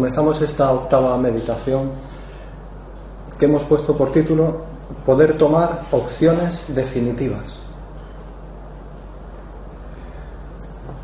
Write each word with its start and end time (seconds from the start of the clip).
Comenzamos 0.00 0.40
esta 0.40 0.72
octava 0.72 1.18
meditación 1.18 1.90
que 3.38 3.44
hemos 3.44 3.64
puesto 3.64 3.94
por 3.94 4.10
título 4.10 4.62
Poder 5.04 5.36
tomar 5.36 5.84
opciones 5.90 6.64
definitivas. 6.68 7.60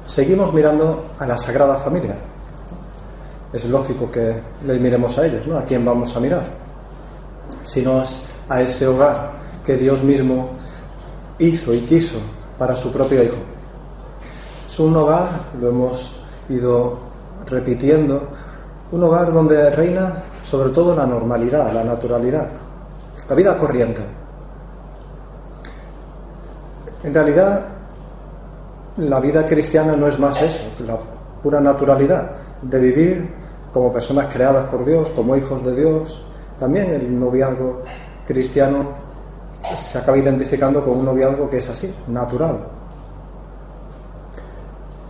Seguimos 0.07 0.51
mirando 0.55 1.11
a 1.19 1.27
la 1.27 1.37
Sagrada 1.37 1.77
Familia. 1.77 2.17
Es 3.53 3.67
lógico 3.67 4.11
que 4.11 4.41
les 4.65 4.81
miremos 4.81 5.19
a 5.19 5.27
ellos, 5.27 5.47
¿no? 5.47 5.59
¿A 5.59 5.67
quién 5.67 5.85
vamos 5.85 6.17
a 6.17 6.21
mirar? 6.21 6.45
Si 7.65 7.83
no 7.83 8.01
es 8.01 8.23
a 8.49 8.63
ese 8.63 8.87
hogar 8.87 9.33
que 9.67 9.77
Dios 9.77 10.03
mismo 10.03 10.49
hizo 11.39 11.75
y 11.75 11.81
quiso 11.81 12.17
para 12.57 12.75
su 12.75 12.91
propio 12.91 13.23
Hijo. 13.23 13.37
Es 14.67 14.81
un 14.81 14.97
hogar, 14.97 15.29
lo 15.61 15.69
hemos 15.69 16.17
ido 16.49 16.99
repitiendo, 17.45 18.31
un 18.93 19.03
hogar 19.03 19.33
donde 19.33 19.71
reina 19.71 20.23
sobre 20.43 20.71
todo 20.71 20.95
la 20.95 21.07
normalidad, 21.07 21.73
la 21.73 21.83
naturalidad, 21.83 22.47
la 23.29 23.35
vida 23.35 23.57
corriente. 23.57 24.03
En 27.03 27.13
realidad, 27.13 27.67
la 28.99 29.21
vida 29.21 29.47
cristiana 29.47 29.97
no 29.97 30.07
es 30.07 30.19
más 30.19 30.41
eso, 30.41 30.63
que 30.79 30.85
la 30.85 30.99
pura 31.43 31.61
naturalidad 31.61 32.31
de 32.63 32.79
vivir 32.79 33.35
como 33.73 33.93
personas 33.93 34.33
creadas 34.33 34.69
por 34.71 34.85
Dios, 34.85 35.11
como 35.11 35.37
hijos 35.37 35.65
de 35.65 35.75
Dios. 35.75 36.25
También 36.59 36.91
el 36.91 37.19
noviazgo 37.19 37.83
cristiano 38.27 38.89
se 39.75 39.99
acaba 39.99 40.17
identificando 40.17 40.83
con 40.83 40.99
un 40.99 41.05
noviazgo 41.05 41.51
que 41.51 41.59
es 41.59 41.69
así, 41.69 41.93
natural. 42.09 42.59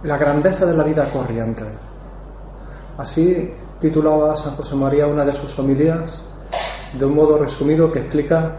La 0.02 0.16
grandeza 0.16 0.66
de 0.66 0.76
la 0.76 0.82
vida 0.82 1.08
corriente. 1.10 1.64
Así 2.98 3.52
titulaba 3.80 4.36
San 4.36 4.54
José 4.54 4.74
María 4.74 5.06
una 5.06 5.24
de 5.24 5.32
sus 5.32 5.58
homilías 5.58 6.22
de 6.98 7.04
un 7.04 7.14
modo 7.14 7.38
resumido 7.38 7.90
que 7.90 8.00
explica 8.00 8.56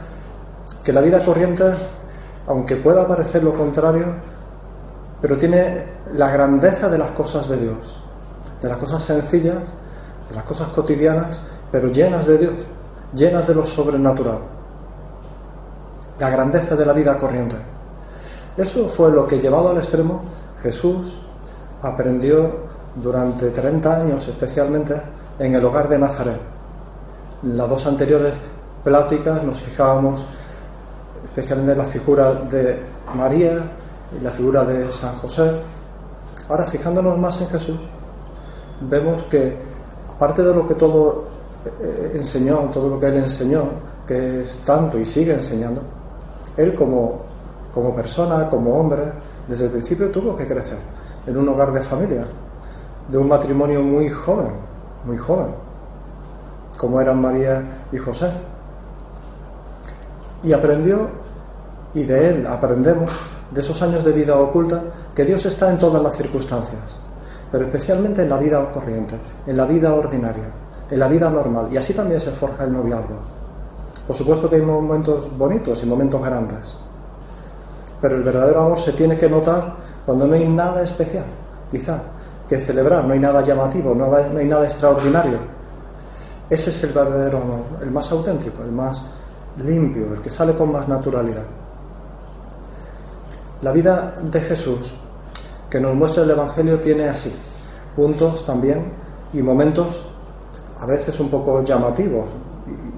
que 0.84 0.94
la 0.94 1.02
vida 1.02 1.24
corriente, 1.24 1.66
aunque 2.48 2.78
pueda 2.78 3.08
parecer 3.08 3.44
lo 3.44 3.54
contrario, 3.54 4.06
pero 5.22 5.38
tiene 5.38 5.86
la 6.14 6.30
grandeza 6.30 6.88
de 6.90 6.98
las 6.98 7.12
cosas 7.12 7.50
de 7.50 7.58
Dios, 7.58 8.02
de 8.62 8.70
las 8.70 8.78
cosas 8.78 9.02
sencillas, 9.04 9.64
de 10.30 10.36
las 10.36 10.44
cosas 10.44 10.68
cotidianas, 10.70 11.42
pero 11.72 11.90
llenas 11.90 12.28
de 12.28 12.38
Dios, 12.38 12.68
llenas 13.14 13.48
de 13.48 13.56
lo 13.56 13.66
sobrenatural. 13.66 14.40
La 16.20 16.30
grandeza 16.30 16.76
de 16.76 16.86
la 16.86 16.94
vida 16.94 17.18
corriente. 17.18 17.56
Eso 18.56 18.90
fue 18.90 19.12
lo 19.12 19.28
que 19.28 19.40
llevado 19.40 19.70
al 19.70 19.78
extremo 19.78 20.22
Jesús 20.62 21.22
aprendió 21.82 22.66
durante 23.02 23.50
30 23.50 23.96
años 23.96 24.28
especialmente 24.28 25.00
en 25.40 25.56
el 25.56 25.64
hogar 25.64 25.88
de 25.88 26.00
Nazaret. 26.00 26.40
En 27.44 27.58
las 27.58 27.70
dos 27.70 27.86
anteriores 27.86 28.34
pláticas 28.84 29.44
nos 29.44 29.60
fijábamos 29.60 30.26
especialmente 31.24 31.74
en 31.74 31.78
la 31.78 31.86
figura 31.86 32.34
de 32.34 32.80
María 33.16 33.64
y 34.18 34.24
la 34.24 34.32
figura 34.32 34.64
de 34.64 34.92
San 34.92 35.16
José. 35.16 35.52
Ahora, 36.50 36.66
fijándonos 36.66 37.18
más 37.18 37.42
en 37.42 37.48
Jesús, 37.48 37.86
vemos 38.82 39.24
que, 39.24 39.58
aparte 40.16 40.44
de 40.44 40.54
lo 40.54 40.66
que 40.66 40.76
todo 40.76 41.26
eh, 41.66 42.14
enseñó, 42.16 42.70
todo 42.74 42.90
lo 42.90 43.00
que 43.00 43.08
él 43.08 43.18
enseñó, 43.18 43.64
que 44.08 44.42
es 44.42 44.60
tanto 44.60 44.98
y 44.98 45.06
sigue 45.06 45.34
enseñando, 45.34 45.82
él 46.56 46.74
como, 46.74 47.22
como 47.74 47.94
persona, 47.94 48.50
como 48.50 48.80
hombre, 48.80 49.04
desde 49.48 49.66
el 49.66 49.72
principio 49.72 50.10
tuvo 50.10 50.36
que 50.36 50.48
crecer 50.48 50.78
en 51.26 51.38
un 51.38 51.50
hogar 51.50 51.74
de 51.74 51.82
familia, 51.82 52.26
de 53.08 53.18
un 53.18 53.28
matrimonio 53.28 53.82
muy 53.82 54.10
joven, 54.10 54.52
muy 55.06 55.18
joven, 55.18 55.48
como 56.78 57.02
eran 57.02 57.22
María 57.22 57.64
y 57.92 57.98
José. 57.98 58.32
Y 60.44 60.54
aprendió, 60.54 61.08
y 61.94 62.04
de 62.04 62.30
él 62.30 62.48
aprendemos, 62.48 63.12
de 63.52 63.62
esos 63.62 63.82
años 63.82 64.04
de 64.04 64.12
vida 64.12 64.38
oculta, 64.38 64.84
que 65.16 65.26
Dios 65.26 65.46
está 65.46 65.72
en 65.72 65.80
todas 65.80 66.02
las 66.02 66.16
circunstancias, 66.16 67.00
pero 67.52 67.66
especialmente 67.66 68.22
en 68.22 68.30
la 68.30 68.38
vida 68.38 68.72
corriente, 68.72 69.16
en 69.46 69.58
la 69.58 69.66
vida 69.66 69.94
ordinaria, 69.94 70.50
en 70.92 71.00
la 71.00 71.08
vida 71.08 71.30
normal. 71.30 71.70
Y 71.72 71.78
así 71.78 71.94
también 71.94 72.20
se 72.20 72.32
forja 72.32 72.66
el 72.66 72.74
noviazgo. 72.74 73.16
Por 74.06 74.16
supuesto 74.16 74.50
que 74.50 74.58
hay 74.58 74.62
momentos 74.62 75.28
bonitos 75.38 75.84
y 75.84 75.86
momentos 75.86 76.22
grandes, 76.22 76.76
pero 78.02 78.16
el 78.16 78.24
verdadero 78.24 78.62
amor 78.62 78.80
se 78.80 78.94
tiene 78.94 79.18
que 79.18 79.30
notar 79.30 79.76
cuando 80.06 80.28
no 80.28 80.36
hay 80.36 80.48
nada 80.48 80.84
especial, 80.84 81.26
quizá, 81.72 82.00
que 82.48 82.58
celebrar, 82.58 83.04
no 83.06 83.14
hay 83.14 83.20
nada 83.20 83.42
llamativo, 83.42 83.94
no 83.94 84.16
hay, 84.16 84.46
nada 84.46 84.64
extraordinario. 84.64 85.38
Ese 86.50 86.70
es 86.70 86.84
el 86.84 86.94
verdadero 86.94 87.40
amor, 87.40 87.60
el 87.82 87.92
más 87.92 88.10
auténtico, 88.12 88.64
el 88.64 88.72
más 88.72 89.06
limpio, 89.58 90.14
el 90.14 90.22
que 90.22 90.30
sale 90.30 90.54
con 90.54 90.72
más 90.72 90.88
naturalidad. 90.88 91.44
La 93.62 93.72
vida 93.72 94.16
de 94.24 94.40
Jesús 94.40 94.96
que 95.70 95.80
nos 95.82 95.94
muestra 95.96 96.24
el 96.24 96.30
Evangelio 96.30 96.80
tiene 96.80 97.10
así, 97.10 97.36
puntos 97.96 98.46
también 98.46 98.94
y 99.34 99.42
momentos 99.42 100.08
a 100.80 100.86
veces 100.86 101.20
un 101.20 101.30
poco 101.30 101.62
llamativos, 101.64 102.32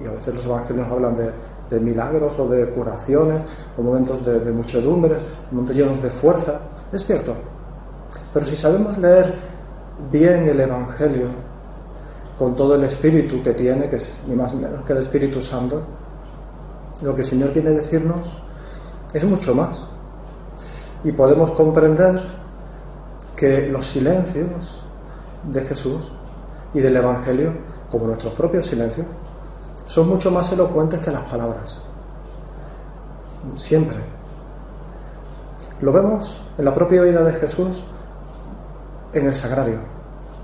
y 0.02 0.06
a 0.06 0.12
veces 0.12 0.34
los 0.34 0.46
Evangelios 0.46 0.86
hablan 0.88 1.16
de, 1.16 1.80
milagros 1.80 2.36
o 2.38 2.48
de 2.48 2.68
curaciones, 2.70 3.42
o 3.78 3.82
momentos 3.82 4.24
de, 4.24 4.40
de 4.40 4.52
muchedumbres, 4.52 5.22
momentos 5.52 5.76
llenos 5.76 6.02
de 6.02 6.10
fuerza, 6.10 6.60
es 6.92 7.06
cierto, 7.06 7.34
pero 8.32 8.46
si 8.46 8.56
sabemos 8.56 8.98
leer 8.98 9.34
bien 10.10 10.48
el 10.48 10.60
Evangelio, 10.60 11.28
con 12.38 12.56
todo 12.56 12.74
el 12.74 12.84
espíritu 12.84 13.42
que 13.42 13.52
tiene, 13.52 13.90
que 13.90 13.96
es 13.96 14.14
ni 14.26 14.34
más 14.34 14.54
ni 14.54 14.62
menos 14.62 14.82
que 14.86 14.92
el 14.94 15.00
Espíritu 15.00 15.42
Santo, 15.42 15.82
lo 17.02 17.14
que 17.14 17.20
el 17.20 17.26
Señor 17.26 17.50
quiere 17.52 17.70
decirnos 17.70 18.32
es 19.12 19.24
mucho 19.24 19.54
más. 19.54 19.88
Y 21.04 21.12
podemos 21.12 21.50
comprender 21.50 22.18
que 23.36 23.68
los 23.68 23.86
silencios 23.86 24.82
de 25.44 25.60
Jesús 25.62 26.12
y 26.72 26.80
del 26.80 26.96
Evangelio, 26.96 27.52
como 27.90 28.06
nuestros 28.06 28.32
propios 28.32 28.66
silencios, 28.66 29.06
son 29.84 30.08
mucho 30.08 30.30
más 30.30 30.50
elocuentes 30.52 31.00
que 31.00 31.10
las 31.10 31.22
palabras. 31.30 31.80
Siempre. 33.56 33.98
Lo 35.82 35.92
vemos 35.92 36.40
en 36.56 36.64
la 36.64 36.72
propia 36.74 37.02
vida 37.02 37.22
de 37.22 37.32
Jesús 37.32 37.84
en 39.12 39.26
el 39.26 39.34
sagrario, 39.34 39.78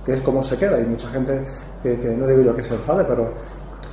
que 0.04 0.12
es 0.12 0.20
como 0.20 0.42
se 0.42 0.56
queda. 0.56 0.78
Y 0.80 0.84
mucha 0.84 1.08
gente 1.08 1.44
que, 1.82 1.96
no 1.96 2.26
digo 2.26 2.42
yo 2.42 2.54
que 2.54 2.62
se 2.62 2.74
enfade, 2.74 3.04
pero 3.04 3.32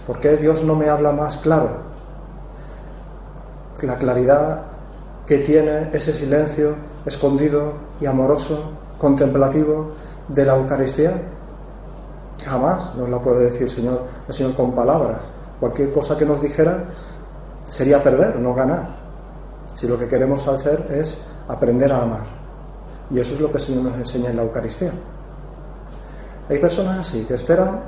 ¿por 0.07 0.19
qué 0.19 0.37
Dios 0.37 0.63
no 0.63 0.75
me 0.75 0.89
habla 0.89 1.11
más 1.11 1.37
claro? 1.37 1.93
La 3.81 3.97
claridad 3.97 4.61
que 5.25 5.39
tiene 5.39 5.89
ese 5.93 6.13
silencio 6.13 6.75
escondido 7.05 7.73
y 7.99 8.05
amoroso, 8.05 8.71
contemplativo 8.97 9.91
de 10.27 10.45
la 10.45 10.55
Eucaristía, 10.55 11.21
jamás 12.45 12.95
nos 12.95 13.09
la 13.09 13.19
puede 13.19 13.45
decir 13.45 13.69
Señor, 13.69 14.03
el 14.27 14.33
Señor 14.33 14.53
con 14.55 14.73
palabras. 14.73 15.19
Cualquier 15.59 15.91
cosa 15.91 16.17
que 16.17 16.25
nos 16.25 16.41
dijera 16.41 16.85
sería 17.65 18.03
perder, 18.03 18.39
no 18.39 18.53
ganar. 18.53 18.87
Si 19.73 19.87
lo 19.87 19.97
que 19.97 20.07
queremos 20.07 20.47
hacer 20.47 20.87
es 20.91 21.17
aprender 21.47 21.91
a 21.91 22.01
amar. 22.01 22.42
Y 23.13 23.19
eso 23.19 23.35
es 23.35 23.39
lo 23.39 23.49
que 23.49 23.57
el 23.57 23.63
Señor 23.63 23.83
nos 23.83 23.95
enseña 23.95 24.31
en 24.31 24.37
la 24.37 24.41
Eucaristía. 24.41 24.91
Hay 26.49 26.59
personas 26.59 26.97
así 26.97 27.23
que 27.25 27.35
esperan 27.35 27.81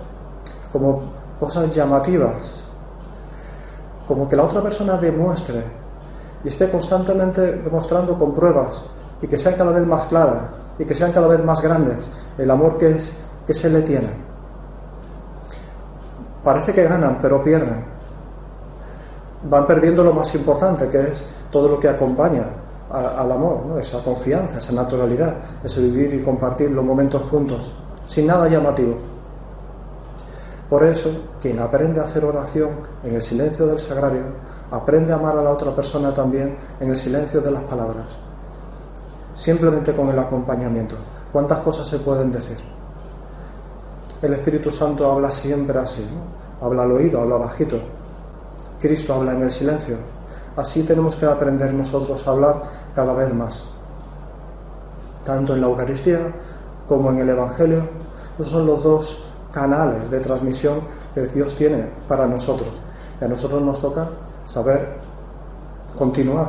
como 0.72 1.01
cosas 1.39 1.72
llamativas, 1.72 2.63
como 4.07 4.30
que 4.30 4.36
la 4.36 4.44
otra 4.44 4.62
persona 4.62 4.98
demuestre 4.98 5.63
y 6.44 6.48
esté 6.48 6.69
constantemente 6.69 7.57
demostrando 7.57 8.18
con 8.19 8.33
pruebas 8.33 8.83
y 9.22 9.27
que 9.27 9.38
sean 9.38 9.56
cada 9.56 9.72
vez 9.72 9.86
más 9.88 10.06
claras 10.06 10.44
y 10.77 10.86
que 10.86 10.94
sean 10.94 11.12
cada 11.12 11.28
vez 11.28 11.44
más 11.44 11.60
grandes 11.60 12.07
el 12.38 12.51
amor 12.51 12.78
que, 12.78 12.95
que 13.48 13.54
se 13.54 13.69
le 13.69 13.81
tiene. 13.81 14.10
Parece 16.44 16.71
que 16.71 16.83
ganan, 16.83 17.18
pero 17.19 17.44
pierden. 17.44 17.83
van 19.50 19.66
perdiendo 19.66 20.04
lo 20.04 20.13
más 20.13 20.36
importante, 20.36 20.88
que 20.88 21.10
es 21.10 21.44
todo 21.50 21.68
lo 21.68 21.80
que 21.80 21.89
acompaña 21.89 22.45
al 22.95 23.31
amor, 23.31 23.77
esa 23.80 24.03
confianza, 24.03 24.59
esa 24.59 24.74
naturalidad, 24.74 25.36
ese 25.63 25.81
vivir 25.81 26.13
y 26.13 26.24
compartir 26.24 26.71
los 26.71 26.83
momentos 26.83 27.21
juntos, 27.30 27.74
sin 28.06 28.27
nada 28.27 28.47
llamativo. 28.47 28.95
Por 30.69 30.83
eso, 30.83 31.12
quien 31.42 31.59
aprende 31.59 32.00
a 32.00 32.03
hacer 32.03 32.25
oración 32.25 32.71
en 33.03 33.15
el 33.15 33.21
silencio 33.21 33.68
del 33.68 33.80
sagrario, 33.80 34.24
aprende 34.71 35.13
a 35.13 35.18
amar 35.18 35.38
a 35.38 35.44
la 35.44 35.51
otra 35.51 35.75
persona 35.75 36.13
también 36.13 36.57
en 36.80 36.89
el 36.89 36.97
silencio 36.97 37.39
de 37.42 37.51
las 37.51 37.62
palabras, 37.63 38.06
simplemente 39.33 39.94
con 39.94 40.09
el 40.09 40.18
acompañamiento. 40.18 40.95
¿Cuántas 41.31 41.59
cosas 41.59 41.88
se 41.88 42.00
pueden 42.00 42.31
decir? 42.31 42.57
El 44.21 44.33
Espíritu 44.33 44.71
Santo 44.71 45.12
habla 45.12 45.30
siempre 45.30 45.77
así, 45.77 46.03
habla 46.62 46.83
al 46.83 46.94
oído, 46.94 47.21
habla 47.21 47.38
bajito. 47.38 47.80
Cristo 48.80 49.13
habla 49.13 49.33
en 49.33 49.44
el 49.44 49.51
silencio. 49.51 49.97
Así 50.56 50.84
tenemos 50.84 51.16
que 51.16 51.25
aprender 51.25 51.74
nosotros 51.74 52.25
a 52.25 52.31
hablar 52.31 52.63
cada 52.96 53.13
vez 53.13 53.34
más, 53.34 53.66
tanto 55.24 55.54
en 55.54 55.62
la 55.62 55.68
Eucaristía 55.68 56.34
como 56.88 57.12
en 57.12 57.19
el 57.19 57.30
Evangelio. 57.30 57.88
Esos 58.40 58.52
son 58.52 58.66
los 58.66 58.84
dos 58.84 59.25
canales 59.52 60.10
de 60.10 60.19
transmisión 60.19 60.80
que 61.13 61.22
Dios 61.22 61.56
tiene 61.56 61.90
para 62.07 62.28
nosotros. 62.28 62.81
Y 63.19 63.25
a 63.25 63.28
nosotros 63.28 63.62
nos 63.62 63.81
toca 63.81 64.10
saber 64.46 64.98
continuar 65.98 66.48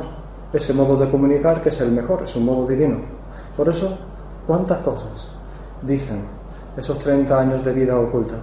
ese 0.53 0.73
modo 0.73 0.95
de 0.95 1.09
comunicar 1.09 1.61
que 1.61 1.69
es 1.69 1.81
el 1.81 1.91
mejor, 1.91 2.23
es 2.23 2.35
un 2.35 2.45
modo 2.45 2.67
divino. 2.67 2.99
Por 3.55 3.67
eso, 3.67 3.97
¿cuántas 4.45 4.79
cosas 4.79 5.31
dicen 5.81 6.21
esos 6.77 6.97
30 6.99 7.39
años 7.39 7.63
de 7.63 7.73
vida 7.73 7.99
oculta? 7.99 8.35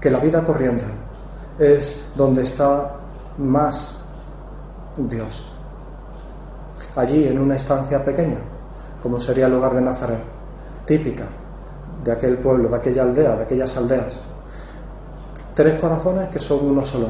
Que 0.00 0.10
la 0.10 0.20
vida 0.20 0.44
corriente 0.44 0.84
es 1.58 2.10
donde 2.14 2.42
está 2.42 2.97
más 3.38 4.04
Dios. 4.96 5.52
Allí, 6.96 7.26
en 7.26 7.38
una 7.38 7.56
estancia 7.56 8.04
pequeña, 8.04 8.38
como 9.02 9.18
sería 9.18 9.46
el 9.46 9.54
hogar 9.54 9.74
de 9.74 9.80
Nazaret, 9.80 10.20
típica 10.84 11.24
de 12.04 12.12
aquel 12.12 12.38
pueblo, 12.38 12.68
de 12.68 12.76
aquella 12.76 13.02
aldea, 13.02 13.36
de 13.36 13.42
aquellas 13.42 13.76
aldeas. 13.76 14.20
Tres 15.54 15.80
corazones 15.80 16.28
que 16.28 16.40
son 16.40 16.66
uno 16.66 16.84
solo, 16.84 17.08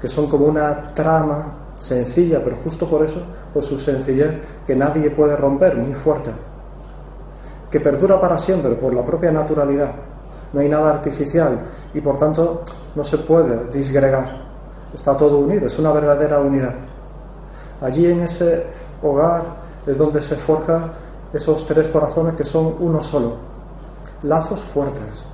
que 0.00 0.08
son 0.08 0.28
como 0.28 0.46
una 0.46 0.92
trama 0.92 1.54
sencilla, 1.78 2.42
pero 2.42 2.56
justo 2.62 2.88
por 2.88 3.02
eso, 3.04 3.22
por 3.52 3.62
su 3.62 3.78
sencillez, 3.78 4.40
que 4.66 4.76
nadie 4.76 5.10
puede 5.10 5.36
romper, 5.36 5.76
muy 5.76 5.94
fuerte, 5.94 6.30
que 7.70 7.80
perdura 7.80 8.20
para 8.20 8.38
siempre 8.38 8.74
por 8.74 8.94
la 8.94 9.04
propia 9.04 9.30
naturalidad. 9.30 9.92
No 10.52 10.60
hay 10.60 10.68
nada 10.68 10.90
artificial 10.90 11.64
y 11.92 12.00
por 12.00 12.16
tanto 12.16 12.62
no 12.94 13.02
se 13.02 13.18
puede 13.18 13.68
disgregar. 13.72 14.43
Está 14.94 15.16
todo 15.16 15.38
unido, 15.38 15.66
es 15.66 15.78
una 15.78 15.92
verdadera 15.92 16.38
unidad. 16.38 16.74
Allí 17.80 18.06
en 18.06 18.20
ese 18.20 18.66
hogar 19.02 19.56
es 19.86 19.98
donde 19.98 20.22
se 20.22 20.36
forjan 20.36 20.92
esos 21.32 21.66
tres 21.66 21.88
corazones 21.88 22.34
que 22.34 22.44
son 22.44 22.76
uno 22.78 23.02
solo. 23.02 23.36
Lazos 24.22 24.62
fuertes, 24.62 25.26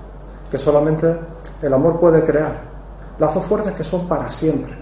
que 0.51 0.59
solamente 0.59 1.15
el 1.63 1.73
amor 1.73 2.01
puede 2.01 2.25
crear. 2.25 2.63
Lazos 3.19 3.45
fuertes 3.45 3.73
que 3.73 3.85
son 3.85 4.09
para 4.09 4.29
siempre 4.31 4.81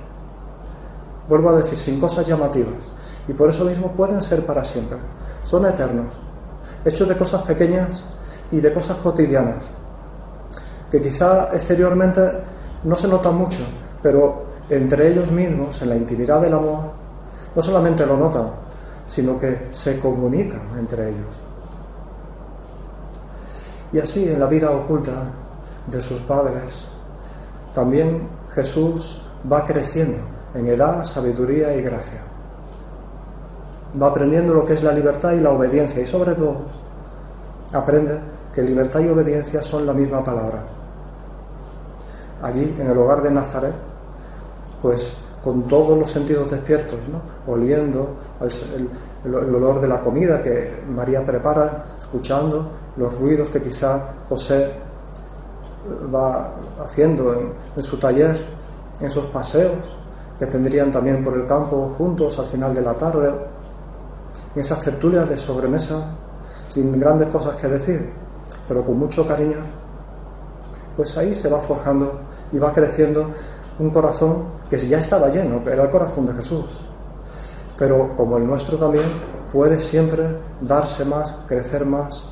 vuelvo 1.28 1.50
a 1.50 1.56
decir, 1.56 1.76
sin 1.76 2.00
cosas 2.00 2.26
llamativas. 2.26 2.90
Y 3.28 3.32
por 3.32 3.50
eso 3.50 3.64
mismo 3.64 3.92
pueden 3.92 4.22
ser 4.22 4.44
para 4.46 4.64
siempre. 4.64 4.98
Son 5.42 5.64
eternos, 5.66 6.18
hechos 6.84 7.08
de 7.08 7.16
cosas 7.16 7.42
pequeñas 7.42 8.04
y 8.50 8.60
de 8.60 8.72
cosas 8.72 8.96
cotidianas, 8.98 9.62
que 10.90 11.00
quizá 11.00 11.50
exteriormente 11.52 12.20
no 12.84 12.96
se 12.96 13.08
notan 13.08 13.36
mucho, 13.36 13.60
pero 14.02 14.46
entre 14.70 15.08
ellos 15.08 15.32
mismos, 15.32 15.80
en 15.82 15.88
la 15.88 15.96
intimidad 15.96 16.40
del 16.40 16.54
amor, 16.54 16.90
no 17.54 17.62
solamente 17.62 18.04
lo 18.06 18.16
notan, 18.16 18.50
sino 19.06 19.38
que 19.38 19.68
se 19.70 19.98
comunican 19.98 20.62
entre 20.78 21.08
ellos. 21.08 21.42
Y 23.92 23.98
así 23.98 24.28
en 24.28 24.38
la 24.38 24.46
vida 24.46 24.70
oculta 24.70 25.12
de 25.86 26.00
sus 26.00 26.20
padres, 26.20 26.88
también 27.74 28.28
Jesús 28.54 29.24
va 29.50 29.64
creciendo 29.64 30.18
en 30.54 30.66
edad, 30.68 31.04
sabiduría 31.04 31.74
y 31.74 31.82
gracia. 31.82 32.20
Va 34.00 34.08
aprendiendo 34.08 34.52
lo 34.52 34.64
que 34.64 34.74
es 34.74 34.82
la 34.82 34.92
libertad 34.92 35.32
y 35.32 35.40
la 35.40 35.50
obediencia 35.50 36.02
y 36.02 36.06
sobre 36.06 36.34
todo 36.34 36.58
aprende 37.72 38.18
que 38.54 38.62
libertad 38.62 39.00
y 39.00 39.08
obediencia 39.08 39.62
son 39.62 39.86
la 39.86 39.94
misma 39.94 40.22
palabra. 40.22 40.62
Allí, 42.42 42.76
en 42.78 42.90
el 42.90 42.98
hogar 42.98 43.22
de 43.22 43.30
Nazaret, 43.30 43.74
pues 44.82 45.16
con 45.42 45.62
todos 45.68 45.96
los 45.96 46.10
sentidos 46.10 46.50
despiertos, 46.50 46.98
oliendo 47.46 48.16
el, 49.24 49.34
olor 49.34 49.80
de 49.80 49.88
la 49.88 50.00
comida 50.00 50.42
que 50.42 50.82
María 50.88 51.24
prepara, 51.24 51.84
escuchando 51.98 52.70
los 52.96 53.18
ruidos 53.18 53.48
que 53.50 53.62
quizá 53.62 54.14
José 54.28 54.72
va 56.14 56.54
haciendo 56.80 57.54
en, 57.76 57.82
su 57.82 57.98
taller, 57.98 58.36
esos 59.00 59.26
paseos, 59.26 59.96
que 60.38 60.46
tendrían 60.46 60.90
también 60.90 61.24
por 61.24 61.34
el 61.34 61.46
campo 61.46 61.94
juntos 61.96 62.38
al 62.38 62.46
final 62.46 62.74
de 62.74 62.82
la 62.82 62.94
tarde, 62.94 63.32
en 64.54 64.60
esas 64.60 64.80
tertulias 64.80 65.28
de 65.28 65.38
sobremesa, 65.38 66.14
sin 66.68 66.98
grandes 66.98 67.28
cosas 67.28 67.56
que 67.56 67.68
decir, 67.68 68.10
pero 68.66 68.84
con 68.84 68.98
mucho 68.98 69.26
cariño, 69.26 69.58
pues 70.96 71.16
ahí 71.16 71.34
se 71.34 71.48
va 71.48 71.60
forjando 71.60 72.20
y 72.52 72.58
va 72.58 72.72
creciendo 72.72 73.30
un 73.78 73.90
corazón 73.90 74.44
que 74.68 74.78
ya 74.78 74.98
estaba 74.98 75.28
lleno, 75.28 75.62
era 75.68 75.84
el 75.84 75.90
corazón 75.90 76.26
de 76.26 76.34
Jesús. 76.34 76.86
Pero 77.76 78.16
como 78.16 78.36
el 78.36 78.46
nuestro 78.46 78.76
también, 78.76 79.04
puede 79.52 79.78
siempre 79.80 80.36
darse 80.60 81.04
más, 81.04 81.34
crecer 81.46 81.84
más. 81.84 82.28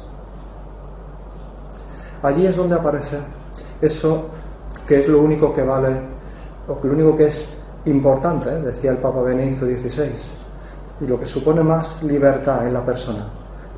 Allí 2.23 2.47
es 2.47 2.57
donde 2.57 2.75
aparece 2.75 3.19
eso 3.81 4.27
que 4.87 5.01
es 5.01 5.09
lo 5.09 5.21
único 5.21 5.53
que 5.53 5.63
vale, 5.63 6.01
o 6.69 6.81
que 6.81 6.89
lo 6.89 6.95
único 6.95 7.17
que 7.17 7.29
es 7.29 7.49
importante, 7.85 8.49
¿eh? 8.49 8.61
decía 8.61 8.91
el 8.91 8.99
Papa 8.99 9.23
Benedicto 9.23 9.67
XVI, 9.67 10.13
y 11.01 11.07
lo 11.07 11.19
que 11.19 11.27
supone 11.27 11.63
más 11.63 12.03
libertad 12.03 12.67
en 12.67 12.75
la 12.75 12.85
persona, 12.85 13.29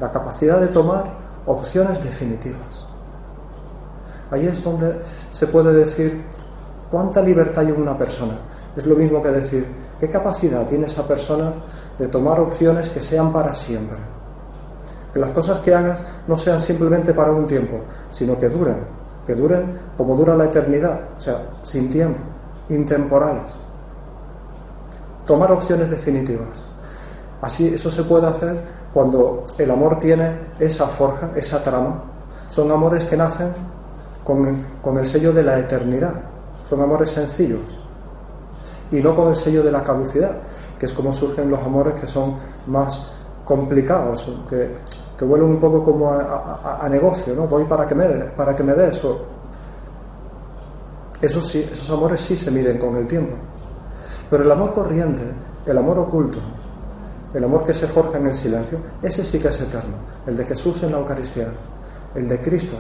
la 0.01 0.11
capacidad 0.11 0.61
de 0.61 0.69
tomar 0.69 1.05
opciones 1.47 2.03
definitivas. 2.03 2.87
Ahí 4.31 4.47
es 4.47 4.63
donde 4.63 5.01
se 5.33 5.47
puede 5.47 5.73
decir 5.73 6.25
cuánta 6.91 7.23
libertad 7.23 7.65
hay 7.65 7.71
en 7.71 7.81
una 7.81 7.97
persona. 7.97 8.39
Es 8.77 8.87
lo 8.87 8.95
mismo 8.95 9.23
que 9.23 9.31
decir 9.31 9.67
qué 9.99 10.09
capacidad 10.09 10.67
tiene 10.67 10.87
esa 10.87 11.07
persona 11.07 11.53
de 11.99 12.09
tomar 12.09 12.41
opciones 12.41 12.91
que 12.91 13.01
sean 13.01 13.33
para 13.33 13.55
siempre. 13.55 13.99
Que 15.13 15.19
las 15.19 15.31
cosas 15.31 15.61
que 15.61 15.75
hagas 15.75 16.03
no 16.27 16.37
sean 16.37 16.61
simplemente 16.61 17.15
para 17.15 17.33
un 17.33 17.47
tiempo, 17.47 17.81
sino 18.11 18.39
que 18.39 18.49
duren, 18.49 18.79
que 19.27 19.35
duren 19.35 19.73
como 19.97 20.17
dura 20.17 20.37
la 20.37 20.45
eternidad, 20.45 21.01
o 21.17 21.21
sea, 21.21 21.51
sin 21.63 21.89
tiempo, 21.89 22.21
intemporales 22.69 23.57
tomar 25.29 25.53
opciones 25.53 25.91
definitivas. 25.91 26.67
Así, 27.43 27.69
eso 27.69 27.91
se 27.91 28.03
puede 28.03 28.27
hacer 28.27 28.59
cuando 28.93 29.45
el 29.59 29.71
amor 29.71 29.99
tiene 29.99 30.35
esa 30.59 30.87
forja, 30.87 31.31
esa 31.37 31.63
trama. 31.63 32.03
Son 32.49 32.73
amores 32.73 33.05
que 33.05 33.17
nacen 33.17 33.53
con, 34.25 34.97
el 34.97 35.07
sello 35.07 35.33
de 35.33 35.43
la 35.45 35.59
eternidad. 35.59 36.15
Son 36.69 36.83
amores 36.83 37.11
sencillos. 37.11 37.83
Y 38.91 38.97
no 39.01 39.15
con 39.15 39.29
el 39.29 39.35
sello 39.35 39.63
de 39.63 39.73
la 39.73 39.83
caducidad, 39.83 40.39
que 40.79 40.85
es 40.85 40.93
como 40.93 41.13
surgen 41.15 41.51
los 41.51 41.61
amores 41.61 41.95
que 41.99 42.07
son 42.07 42.37
más 42.67 43.25
complicados, 43.45 44.31
que, 44.51 44.77
que 45.19 45.25
vuelven 45.25 45.51
un 45.51 45.61
poco 45.61 45.83
como 45.83 46.13
a, 46.13 46.87
negocio, 46.91 47.35
¿no? 47.35 47.47
Voy 47.47 47.65
para 47.65 47.87
que 47.87 47.95
me, 47.95 48.07
para 48.37 48.55
que 48.55 48.63
me 48.63 48.75
dé 48.75 48.91
eso. 48.91 49.25
Eso 51.23 51.41
sí, 51.41 51.67
esos 51.73 51.91
amores 51.91 52.21
sí 52.21 52.37
se 52.37 52.51
miden 52.51 52.79
con 52.79 52.97
el 52.97 53.07
tiempo. 53.07 53.35
Pero 54.29 54.45
el 54.45 54.53
amor 54.53 54.75
corriente, 54.75 55.23
el 55.65 55.79
amor 55.79 55.99
oculto, 55.99 56.39
el 57.33 57.45
amor 57.45 57.65
que 57.65 57.73
se 57.73 57.87
forja 57.87 58.19
en 58.19 58.27
el 58.27 58.35
silencio, 58.35 58.79
ese 59.03 59.25
sí 59.25 59.39
que 59.39 59.49
es 59.49 59.61
eterno, 59.61 59.97
el 60.27 60.37
de 60.37 60.45
Jesús 60.45 60.83
en 60.83 60.93
la 60.93 60.99
Eucaristía, 60.99 61.49
el 62.15 62.29
de 62.29 62.41
Cristo, 62.41 62.77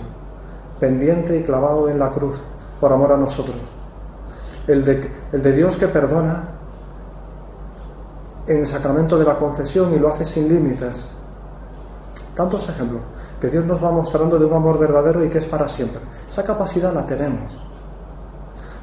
pendiente 0.78 1.38
y 1.38 1.42
clavado 1.42 1.88
en 1.88 1.98
la 1.98 2.10
cruz 2.10 2.42
por 2.80 2.92
amor 2.92 3.12
a 3.12 3.16
nosotros, 3.16 3.74
el 4.68 4.84
de, 4.84 5.10
el 5.32 5.42
de 5.42 5.52
Dios 5.52 5.76
que 5.76 5.88
perdona 5.88 6.44
en 8.46 8.60
el 8.60 8.66
sacramento 8.66 9.18
de 9.18 9.24
la 9.24 9.38
confesión 9.38 9.92
y 9.92 9.98
lo 9.98 10.08
hace 10.08 10.24
sin 10.24 10.48
límites. 10.48 11.08
Tantos 12.34 12.68
ejemplos 12.68 13.02
que 13.40 13.48
Dios 13.48 13.64
nos 13.64 13.82
va 13.82 13.90
mostrando 13.90 14.38
de 14.38 14.44
un 14.44 14.54
amor 14.54 14.78
verdadero 14.78 15.24
y 15.24 15.28
que 15.28 15.38
es 15.38 15.46
para 15.46 15.68
siempre. 15.68 16.00
Esa 16.28 16.44
capacidad 16.44 16.92
la 16.92 17.04
tenemos. 17.04 17.62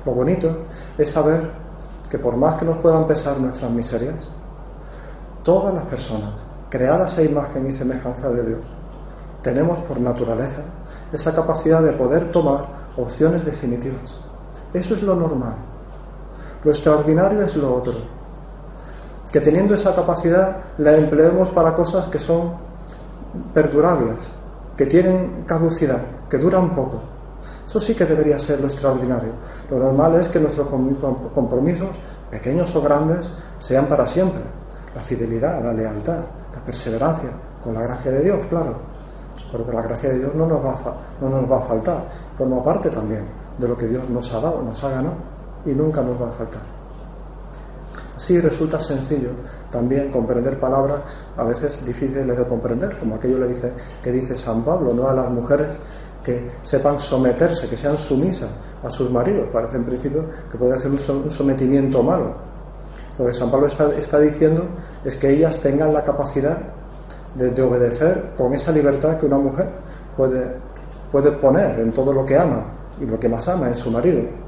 Lo 0.06 0.14
bonito 0.14 0.66
es 0.98 1.10
saber 1.10 1.52
que 2.10 2.20
por 2.20 2.36
más 2.36 2.56
que 2.56 2.66
nos 2.66 2.78
puedan 2.78 3.08
pesar 3.08 3.40
nuestras 3.40 3.72
miserias, 3.72 4.30
todas 5.44 5.74
las 5.74 5.84
personas 5.84 6.34
creadas 6.70 7.18
a 7.18 7.24
imagen 7.24 7.66
y 7.68 7.72
semejanza 7.72 8.30
de 8.30 8.46
Dios, 8.46 8.74
tenemos 9.42 9.80
por 9.80 10.00
naturaleza 10.00 10.62
esa 11.14 11.34
capacidad 11.34 11.82
de 11.82 11.94
poder 11.94 12.32
tomar 12.32 12.66
opciones 12.98 13.46
definitivas. 13.46 14.20
Eso 14.74 14.94
es 14.94 15.04
lo 15.04 15.16
normal. 15.16 15.56
Lo 16.66 16.72
extraordinario 16.72 17.44
es 17.44 17.56
lo 17.56 17.76
otro. 17.76 17.94
Que 19.32 19.40
teniendo 19.40 19.76
esa 19.76 19.94
capacidad 19.94 20.58
la 20.80 20.98
empleemos 20.98 21.52
para 21.52 21.76
cosas 21.76 22.08
que 22.08 22.20
son 22.20 22.54
perdurables, 23.54 24.32
que 24.76 24.88
tienen 24.88 25.44
caducidad, 25.46 26.02
que 26.28 26.40
duran 26.40 26.74
poco. 26.74 27.02
Eso 27.64 27.80
sí 27.80 27.94
que 27.94 28.06
debería 28.06 28.40
ser 28.40 28.62
lo 28.62 28.66
extraordinario. 28.66 29.34
Lo 29.70 29.78
normal 29.78 30.16
es 30.16 30.28
que 30.28 30.40
nuestros 30.40 30.68
compromisos, 31.36 32.00
pequeños 32.32 32.76
o 32.76 32.82
grandes, 32.82 33.30
sean 33.60 33.86
para 33.86 34.08
siempre. 34.08 34.42
La 34.96 35.04
fidelidad, 35.04 35.64
la 35.64 35.72
lealtad, 35.72 36.18
la 36.52 36.66
perseverancia, 36.66 37.30
con 37.64 37.76
la 37.76 37.84
gracia 37.84 38.10
de 38.10 38.24
Dios, 38.24 38.44
claro. 38.48 38.76
Pero 39.52 39.72
la 39.72 39.84
gracia 39.84 40.10
de 40.10 40.18
Dios 40.18 40.34
no 40.34 40.48
nos 40.48 40.66
va 40.66 40.74
a, 40.74 40.96
no 41.22 41.30
nos 41.30 41.52
va 41.52 41.60
a 41.60 41.62
faltar. 41.62 42.08
Forma 42.36 42.64
parte 42.64 42.90
también 42.90 43.24
de 43.60 43.68
lo 43.68 43.78
que 43.78 43.86
Dios 43.86 44.10
nos 44.10 44.34
ha 44.34 44.40
dado, 44.42 44.64
nos 44.64 44.84
ha 44.84 44.90
ganado 44.90 45.35
y 45.66 45.72
nunca 45.72 46.02
nos 46.02 46.22
va 46.22 46.30
a 46.30 46.32
faltar. 46.32 46.62
Así 48.16 48.40
resulta 48.40 48.80
sencillo 48.80 49.32
también 49.70 50.10
comprender 50.10 50.58
palabras 50.58 51.02
a 51.36 51.44
veces 51.44 51.86
difíciles 51.86 52.38
de 52.38 52.48
comprender, 52.48 52.98
como 52.98 53.16
aquello 53.16 53.40
le 53.40 53.50
dice, 53.50 53.74
que 54.02 54.12
dice 54.12 54.38
San 54.38 54.64
Pablo, 54.64 54.94
no 54.94 55.10
a 55.10 55.14
las 55.14 55.30
mujeres 55.30 55.78
que 56.24 56.50
sepan 56.64 57.00
someterse, 57.00 57.68
que 57.68 57.76
sean 57.76 57.98
sumisas 57.98 58.50
a 58.84 58.90
sus 58.90 59.12
maridos. 59.12 59.50
Parece 59.52 59.76
en 59.76 59.84
principio 59.84 60.26
que 60.50 60.58
puede 60.58 60.78
ser 60.78 60.92
un 60.92 61.30
sometimiento 61.30 62.02
malo. 62.02 62.34
Lo 63.20 63.26
que 63.26 63.34
San 63.34 63.52
Pablo 63.52 63.68
está, 63.68 64.20
diciendo 64.20 64.64
es 65.04 65.16
que 65.18 65.30
ellas 65.30 65.60
tengan 65.60 65.94
la 65.94 66.04
capacidad 66.04 66.58
de, 67.36 67.62
obedecer 67.62 68.34
con 68.38 68.54
esa 68.54 68.72
libertad 68.72 69.18
que 69.18 69.26
una 69.26 69.38
mujer 69.38 69.70
puede, 70.16 70.56
puede 71.12 71.32
poner 71.34 71.80
en 71.80 71.92
todo 71.92 72.14
lo 72.14 72.26
que 72.26 72.38
ama 72.38 72.66
y 73.00 73.06
lo 73.06 73.20
que 73.20 73.28
más 73.28 73.48
ama 73.48 73.68
en 73.68 73.76
su 73.76 73.92
marido. 73.92 74.45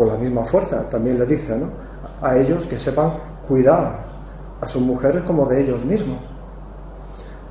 Con 0.00 0.08
la 0.08 0.14
misma 0.14 0.46
fuerza, 0.46 0.88
también 0.88 1.18
le 1.18 1.26
dice 1.26 1.58
¿no? 1.58 1.66
a 2.22 2.34
ellos 2.34 2.64
que 2.64 2.78
sepan 2.78 3.12
cuidar 3.46 3.98
a 4.58 4.66
sus 4.66 4.80
mujeres 4.80 5.24
como 5.24 5.44
de 5.44 5.60
ellos 5.60 5.84
mismos. 5.84 6.26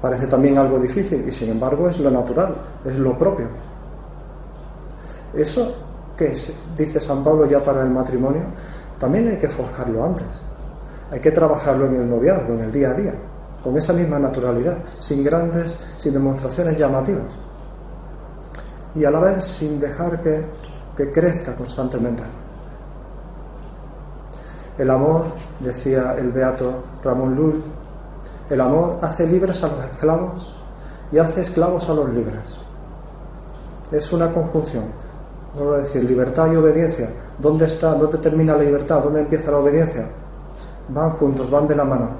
Parece 0.02 0.26
también 0.26 0.58
algo 0.58 0.80
difícil 0.80 1.28
y 1.28 1.32
sin 1.32 1.52
embargo 1.52 1.88
es 1.88 2.00
lo 2.00 2.10
natural, 2.10 2.56
es 2.86 2.98
lo 2.98 3.16
propio. 3.16 3.50
Eso 5.32 5.76
que 6.18 6.34
dice 6.76 7.00
San 7.00 7.24
Pablo 7.24 7.46
ya 7.46 7.64
para 7.64 7.84
el 7.84 7.92
matrimonio, 7.92 8.46
también 8.98 9.28
hay 9.28 9.38
que 9.38 9.48
forjarlo 9.48 10.04
antes. 10.04 10.42
Hay 11.12 11.20
que 11.20 11.30
trabajarlo 11.30 11.86
en 11.86 11.98
el 11.98 12.10
noviazgo, 12.10 12.56
en 12.56 12.62
el 12.62 12.72
día 12.72 12.90
a 12.90 12.94
día 12.96 13.14
con 13.64 13.78
esa 13.78 13.94
misma 13.94 14.18
naturalidad, 14.18 14.80
sin 14.98 15.24
grandes, 15.24 15.78
sin 16.00 16.14
demostraciones 16.14 16.76
llamativas. 16.76 17.32
Y 18.96 19.06
a 19.06 19.12
la 19.12 19.20
vez 19.20 19.46
sin 19.46 19.80
dejar 19.80 20.20
que, 20.20 20.44
que 20.98 21.12
crezca 21.12 21.56
constantemente. 21.56 22.24
El 24.80 24.90
amor, 24.90 25.26
decía 25.60 26.16
el 26.18 26.32
beato 26.32 26.84
Ramón 27.04 27.36
Lull, 27.36 27.62
el 28.50 28.62
amor 28.62 28.98
hace 29.02 29.28
libres 29.28 29.62
a 29.62 29.68
los 29.68 29.86
esclavos 29.86 30.56
y 31.12 31.18
hace 31.18 31.42
esclavos 31.42 31.90
a 31.90 31.94
los 31.94 32.10
libres. 32.10 32.58
Es 33.92 34.14
una 34.14 34.32
conjunción. 34.32 34.86
Vuelvo 35.54 35.74
a 35.74 35.78
decir, 35.80 36.06
libertad 36.06 36.50
y 36.54 36.56
obediencia. 36.56 37.10
¿Dónde 37.38 37.66
está? 37.66 37.94
¿Dónde 37.94 38.20
termina 38.20 38.56
la 38.56 38.64
libertad? 38.64 39.04
¿Dónde 39.04 39.20
empieza 39.20 39.52
la 39.52 39.58
obediencia? 39.58 40.08
Van 40.88 41.12
juntos, 41.12 41.52
van 41.52 41.68
de 41.68 41.76
la 41.76 41.84
mano. 41.84 42.12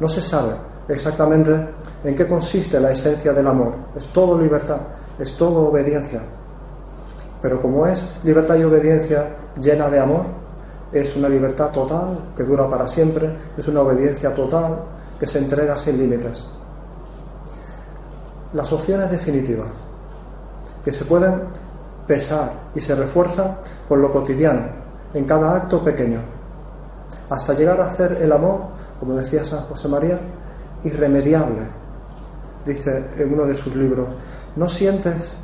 No 0.00 0.08
se 0.08 0.20
sabe 0.20 0.52
exactamente 0.86 1.66
en 2.04 2.14
qué 2.14 2.28
consiste 2.28 2.78
la 2.78 2.92
esencia 2.92 3.32
del 3.32 3.46
amor. 3.46 3.72
Es 3.96 4.06
todo 4.08 4.38
libertad, 4.38 4.80
es 5.18 5.34
todo 5.38 5.70
obediencia. 5.70 6.20
Pero 7.40 7.62
como 7.62 7.86
es 7.86 8.18
libertad 8.22 8.56
y 8.56 8.64
obediencia 8.64 9.34
llena 9.58 9.88
de 9.88 9.98
amor, 9.98 10.42
es 10.92 11.16
una 11.16 11.28
libertad 11.28 11.70
total 11.70 12.32
que 12.36 12.42
dura 12.44 12.68
para 12.68 12.86
siempre, 12.86 13.34
es 13.56 13.66
una 13.68 13.80
obediencia 13.80 14.34
total 14.34 14.82
que 15.18 15.26
se 15.26 15.38
entrega 15.38 15.76
sin 15.76 15.98
límites. 15.98 16.46
Las 18.52 18.72
opciones 18.72 19.10
definitivas, 19.10 19.72
que 20.84 20.92
se 20.92 21.04
pueden 21.04 21.42
pesar 22.06 22.52
y 22.74 22.80
se 22.80 22.94
refuerzan 22.94 23.56
con 23.88 24.02
lo 24.02 24.12
cotidiano, 24.12 24.66
en 25.14 25.24
cada 25.24 25.54
acto 25.54 25.82
pequeño, 25.82 26.20
hasta 27.30 27.54
llegar 27.54 27.80
a 27.80 27.86
hacer 27.86 28.18
el 28.20 28.32
amor 28.32 28.72
como 29.02 29.16
decía 29.16 29.44
San 29.44 29.62
José 29.62 29.88
María, 29.88 30.16
irremediable. 30.84 31.62
Dice 32.64 33.04
en 33.18 33.34
uno 33.34 33.46
de 33.46 33.56
sus 33.56 33.74
libros, 33.74 34.06
¿no 34.54 34.68
sientes 34.68 35.34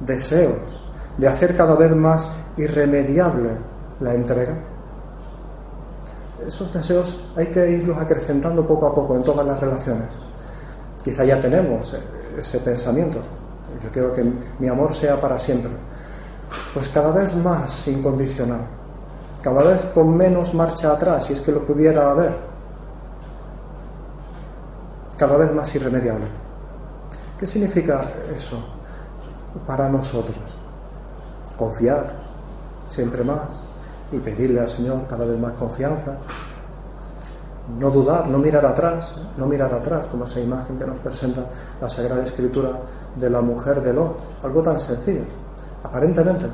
deseos 0.00 0.84
de 1.16 1.26
hacer 1.26 1.56
cada 1.56 1.76
vez 1.76 1.96
más 1.96 2.28
irremediable 2.58 3.52
la 4.00 4.12
entrega? 4.12 4.54
Esos 6.44 6.72
deseos 6.72 7.24
hay 7.36 7.46
que 7.46 7.70
irlos 7.70 7.98
acrecentando 7.98 8.66
poco 8.66 8.86
a 8.86 8.94
poco 8.94 9.16
en 9.16 9.22
todas 9.22 9.46
las 9.46 9.58
relaciones. 9.58 10.18
Quizá 11.02 11.24
ya 11.24 11.40
tenemos 11.40 11.94
ese 12.36 12.60
pensamiento. 12.60 13.20
Yo 13.82 13.90
quiero 13.90 14.12
que 14.12 14.24
mi 14.58 14.68
amor 14.68 14.94
sea 14.94 15.20
para 15.20 15.38
siempre. 15.38 15.70
Pues 16.74 16.88
cada 16.88 17.10
vez 17.10 17.34
más 17.36 17.88
incondicional, 17.88 18.60
cada 19.42 19.62
vez 19.62 19.84
con 19.86 20.16
menos 20.16 20.52
marcha 20.54 20.92
atrás, 20.92 21.26
si 21.26 21.32
es 21.32 21.40
que 21.40 21.52
lo 21.52 21.64
pudiera 21.64 22.10
haber 22.10 22.36
cada 25.16 25.36
vez 25.36 25.52
más 25.52 25.74
irremediable. 25.74 26.26
¿Qué 27.38 27.46
significa 27.46 28.10
eso 28.34 28.62
para 29.66 29.88
nosotros? 29.88 30.58
Confiar 31.56 32.14
siempre 32.88 33.24
más 33.24 33.65
y 34.12 34.18
pedirle 34.18 34.60
al 34.60 34.68
Señor 34.68 35.06
cada 35.08 35.24
vez 35.24 35.38
más 35.38 35.52
confianza. 35.52 36.16
No 37.78 37.90
dudar, 37.90 38.28
no 38.28 38.38
mirar 38.38 38.64
atrás, 38.64 39.14
no 39.36 39.46
mirar 39.46 39.74
atrás, 39.74 40.06
como 40.06 40.26
esa 40.26 40.40
imagen 40.40 40.78
que 40.78 40.86
nos 40.86 40.98
presenta 41.00 41.46
la 41.80 41.88
Sagrada 41.88 42.22
Escritura 42.22 42.78
de 43.16 43.28
la 43.28 43.40
mujer 43.40 43.80
de 43.80 43.92
Lot. 43.92 44.44
Algo 44.44 44.62
tan 44.62 44.78
sencillo, 44.78 45.22
aparentemente, 45.82 46.46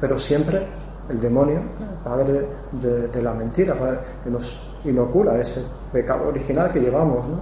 pero 0.00 0.18
siempre 0.18 0.66
el 1.08 1.20
demonio, 1.20 1.60
padre 2.02 2.48
de, 2.72 3.22
la 3.22 3.34
mentira, 3.34 3.78
padre 3.78 3.98
que 4.24 4.30
nos 4.30 4.74
inocula 4.84 5.38
ese 5.38 5.64
pecado 5.92 6.28
original 6.28 6.72
que 6.72 6.80
llevamos, 6.80 7.28
¿no? 7.28 7.40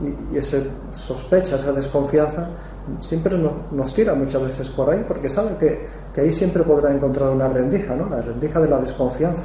Y, 0.00 0.36
esa 0.36 0.58
sospecha, 0.92 1.54
esa 1.54 1.72
desconfianza, 1.72 2.48
siempre 2.98 3.38
nos, 3.38 3.94
tira 3.94 4.14
muchas 4.14 4.42
veces 4.42 4.68
por 4.70 4.90
ahí, 4.90 5.04
porque 5.06 5.28
sabe 5.28 5.56
que, 5.56 6.20
ahí 6.20 6.32
siempre 6.32 6.64
podrá 6.64 6.92
encontrar 6.92 7.30
una 7.30 7.48
rendija, 7.48 7.94
¿no? 7.94 8.08
La 8.08 8.20
rendija 8.20 8.60
de 8.60 8.68
la 8.68 8.78
desconfianza, 8.78 9.44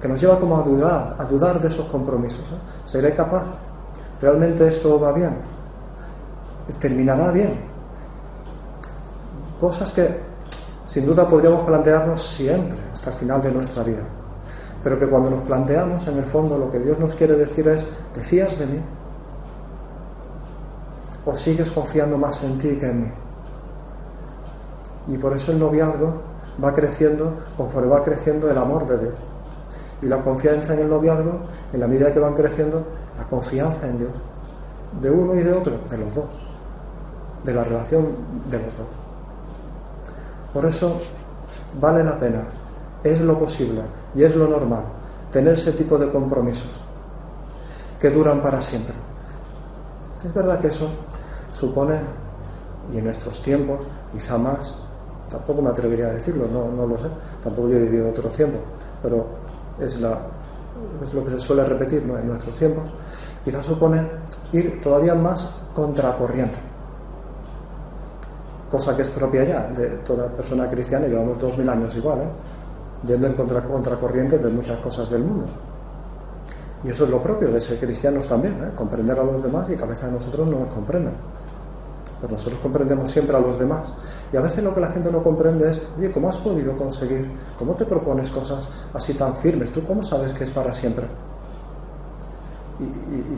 que 0.00 0.08
nos 0.08 0.20
lleva 0.20 0.38
como 0.38 0.58
a 0.58 0.62
dudar, 0.62 1.16
a 1.18 1.24
dudar 1.24 1.60
de 1.60 1.68
esos 1.68 1.86
compromisos. 1.86 2.44
¿Seré 2.84 3.14
capaz? 3.14 3.46
¿Realmente 4.20 4.68
esto 4.68 5.00
va 5.00 5.12
bien? 5.12 5.34
¿Terminará 6.78 7.32
bien? 7.32 7.58
Cosas 9.58 9.90
que 9.92 10.20
sin 10.84 11.06
duda 11.06 11.26
podríamos 11.26 11.64
plantearnos 11.66 12.22
siempre, 12.22 12.78
hasta 12.92 13.10
el 13.10 13.16
final 13.16 13.40
de 13.40 13.52
nuestra 13.52 13.82
vida. 13.82 14.19
Pero 14.82 14.98
que 14.98 15.06
cuando 15.06 15.30
nos 15.30 15.42
planteamos, 15.42 16.06
en 16.06 16.18
el 16.18 16.24
fondo, 16.24 16.56
lo 16.56 16.70
que 16.70 16.78
Dios 16.78 16.98
nos 16.98 17.14
quiere 17.14 17.36
decir 17.36 17.68
es, 17.68 17.86
¿te 18.12 18.22
fías 18.22 18.58
de 18.58 18.66
mí? 18.66 18.80
¿O 21.26 21.36
sigues 21.36 21.70
confiando 21.70 22.16
más 22.16 22.42
en 22.42 22.56
ti 22.56 22.76
que 22.76 22.86
en 22.86 23.00
mí? 23.00 23.12
Y 25.08 25.18
por 25.18 25.34
eso 25.34 25.52
el 25.52 25.58
noviazgo 25.58 26.14
va 26.62 26.72
creciendo 26.72 27.34
conforme 27.56 27.88
va 27.88 28.02
creciendo 28.02 28.50
el 28.50 28.56
amor 28.56 28.86
de 28.86 28.98
Dios. 28.98 29.14
Y 30.02 30.06
la 30.06 30.22
confianza 30.22 30.72
en 30.72 30.80
el 30.80 30.88
noviazgo, 30.88 31.40
en 31.72 31.80
la 31.80 31.86
medida 31.86 32.10
que 32.10 32.18
van 32.18 32.34
creciendo, 32.34 32.84
la 33.18 33.24
confianza 33.24 33.86
en 33.86 33.98
Dios. 33.98 34.12
De 35.00 35.10
uno 35.10 35.34
y 35.34 35.42
de 35.42 35.52
otro, 35.52 35.78
de 35.90 35.98
los 35.98 36.14
dos. 36.14 36.46
De 37.44 37.52
la 37.52 37.64
relación 37.64 38.08
de 38.50 38.62
los 38.62 38.76
dos. 38.76 38.88
Por 40.54 40.64
eso 40.64 41.00
vale 41.80 42.02
la 42.02 42.18
pena, 42.18 42.42
es 43.02 43.20
lo 43.20 43.38
posible 43.38 43.82
y 44.14 44.22
es 44.22 44.36
lo 44.36 44.46
normal 44.46 44.84
tener 45.30 45.54
ese 45.54 45.72
tipo 45.72 45.98
de 45.98 46.10
compromisos 46.10 46.84
que 48.00 48.10
duran 48.10 48.42
para 48.42 48.60
siempre. 48.62 48.94
Es 50.24 50.32
verdad 50.34 50.58
que 50.58 50.68
eso 50.68 50.88
supone, 51.50 52.00
y 52.92 52.98
en 52.98 53.04
nuestros 53.04 53.40
tiempos, 53.42 53.86
quizá 54.12 54.38
más, 54.38 54.78
tampoco 55.28 55.62
me 55.62 55.70
atrevería 55.70 56.06
a 56.06 56.12
decirlo, 56.12 56.46
no, 56.48 56.86
lo 56.86 56.98
sé, 56.98 57.06
tampoco 57.42 57.68
yo 57.68 57.76
he 57.76 57.80
vivido 57.80 58.08
otros 58.08 58.32
tiempos, 58.32 58.60
pero 59.02 59.26
es, 59.78 60.00
la, 60.00 60.18
es 61.02 61.14
lo 61.14 61.24
que 61.24 61.30
se 61.30 61.38
suele 61.38 61.64
repetir 61.64 62.02
en 62.02 62.26
nuestros 62.26 62.54
tiempos, 62.56 62.90
quizá 63.44 63.62
supone 63.62 64.06
ir 64.52 64.80
todavía 64.80 65.14
más 65.14 65.48
contracorriente 65.74 66.70
cosa 68.70 68.94
que 68.94 69.02
es 69.02 69.10
propia 69.10 69.44
ya 69.44 69.66
de 69.68 69.88
toda 69.98 70.28
persona 70.28 70.68
cristiana, 70.68 71.06
llevamos 71.06 71.38
dos 71.38 71.58
mil 71.58 71.68
años 71.68 71.94
igual, 71.96 72.20
¿eh? 72.20 72.28
Yendo 73.06 73.26
en 73.26 73.34
contra, 73.34 73.62
contracorriente 73.62 74.38
de 74.38 74.50
muchas 74.50 74.78
cosas 74.78 75.10
del 75.10 75.24
mundo. 75.24 75.46
Y 76.82 76.90
eso 76.90 77.04
es 77.04 77.10
lo 77.10 77.20
propio 77.20 77.48
de 77.48 77.60
ser 77.60 77.78
cristianos 77.78 78.26
también, 78.26 78.54
¿eh? 78.54 78.70
comprender 78.74 79.18
a 79.18 79.24
los 79.24 79.42
demás 79.42 79.68
y 79.68 79.74
a 79.74 79.86
veces 79.86 80.04
a 80.04 80.10
nosotros 80.10 80.48
no 80.48 80.60
nos 80.60 80.72
comprendan. 80.72 81.14
pero 82.20 82.32
nosotros 82.32 82.60
comprendemos 82.60 83.10
siempre 83.10 83.36
a 83.36 83.40
los 83.40 83.58
demás. 83.58 83.92
Y 84.32 84.36
a 84.36 84.40
veces 84.40 84.62
lo 84.62 84.74
que 84.74 84.80
la 84.80 84.88
gente 84.88 85.10
no 85.10 85.22
comprende 85.22 85.70
es, 85.70 85.80
oye, 85.98 86.10
¿cómo 86.10 86.28
has 86.28 86.36
podido 86.36 86.76
conseguir? 86.76 87.30
¿Cómo 87.58 87.74
te 87.74 87.84
propones 87.84 88.30
cosas 88.30 88.68
así 88.92 89.14
tan 89.14 89.34
firmes? 89.34 89.70
¿Tú 89.70 89.84
cómo 89.84 90.02
sabes 90.02 90.32
que 90.32 90.44
es 90.44 90.50
para 90.50 90.72
siempre? 90.74 91.06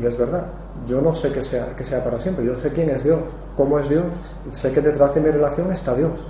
Y, 0.01 0.07
es 0.07 0.17
verdad, 0.17 0.47
yo 0.87 1.01
no 1.01 1.15
sé 1.15 1.33
que 1.33 1.43
sea, 1.43 1.75
que 1.75 1.85
sea 1.85 2.03
para 2.05 2.19
siempre, 2.19 2.45
yo 2.45 2.55
sé 2.55 2.71
quién 2.71 2.91
es 2.91 3.03
Dios, 3.03 3.35
cómo 3.57 3.79
es 3.79 3.89
Dios, 3.89 4.05
y 4.51 4.55
sé 4.55 4.71
que 4.71 4.81
detrás 4.81 5.13
de 5.15 5.21
mi 5.21 5.31
relación 5.31 5.73
está 5.73 5.95
Dios. 5.97 6.25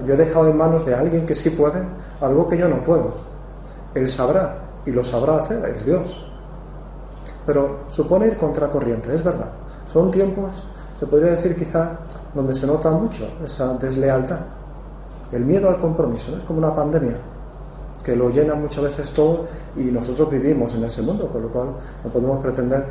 Yo 0.00 0.14
he 0.14 0.16
dejado 0.16 0.48
en 0.48 0.56
manos 0.56 0.84
de 0.84 0.94
alguien 0.94 1.26
que 1.26 1.34
sí 1.34 1.50
puede 1.50 1.82
algo 2.20 2.48
que 2.48 2.56
yo 2.56 2.68
no 2.68 2.80
puedo. 2.82 3.14
Él 3.94 4.08
sabrá 4.08 4.56
y 4.86 4.90
lo 4.90 5.04
sabrá 5.04 5.36
hacer, 5.36 5.64
es 5.68 5.84
Dios. 5.84 6.26
Pero 7.44 7.80
supone 7.88 8.26
ir 8.26 8.36
contracorriente, 8.36 9.14
es 9.14 9.22
verdad. 9.22 9.50
Son 9.86 10.10
tiempos, 10.10 10.62
se 10.94 11.06
podría 11.06 11.32
decir 11.32 11.56
quizá, 11.56 11.98
donde 12.34 12.54
se 12.54 12.66
nota 12.66 12.90
mucho 12.90 13.28
esa 13.44 13.74
deslealtad. 13.74 14.40
El 15.32 15.44
miedo 15.44 15.68
al 15.68 15.78
compromiso, 15.78 16.36
es 16.36 16.44
como 16.44 16.58
una 16.58 16.74
pandemia 16.74 17.16
que 18.02 18.16
lo 18.16 18.30
llena 18.30 18.54
muchas 18.54 18.82
veces 18.82 19.10
todo 19.12 19.44
y 19.76 19.84
nosotros 19.84 20.30
vivimos 20.30 20.74
en 20.74 20.84
ese 20.84 21.02
mundo, 21.02 21.28
con 21.28 21.42
lo 21.42 21.48
cual 21.48 21.68
no 22.04 22.10
podemos 22.10 22.42
pretender 22.42 22.86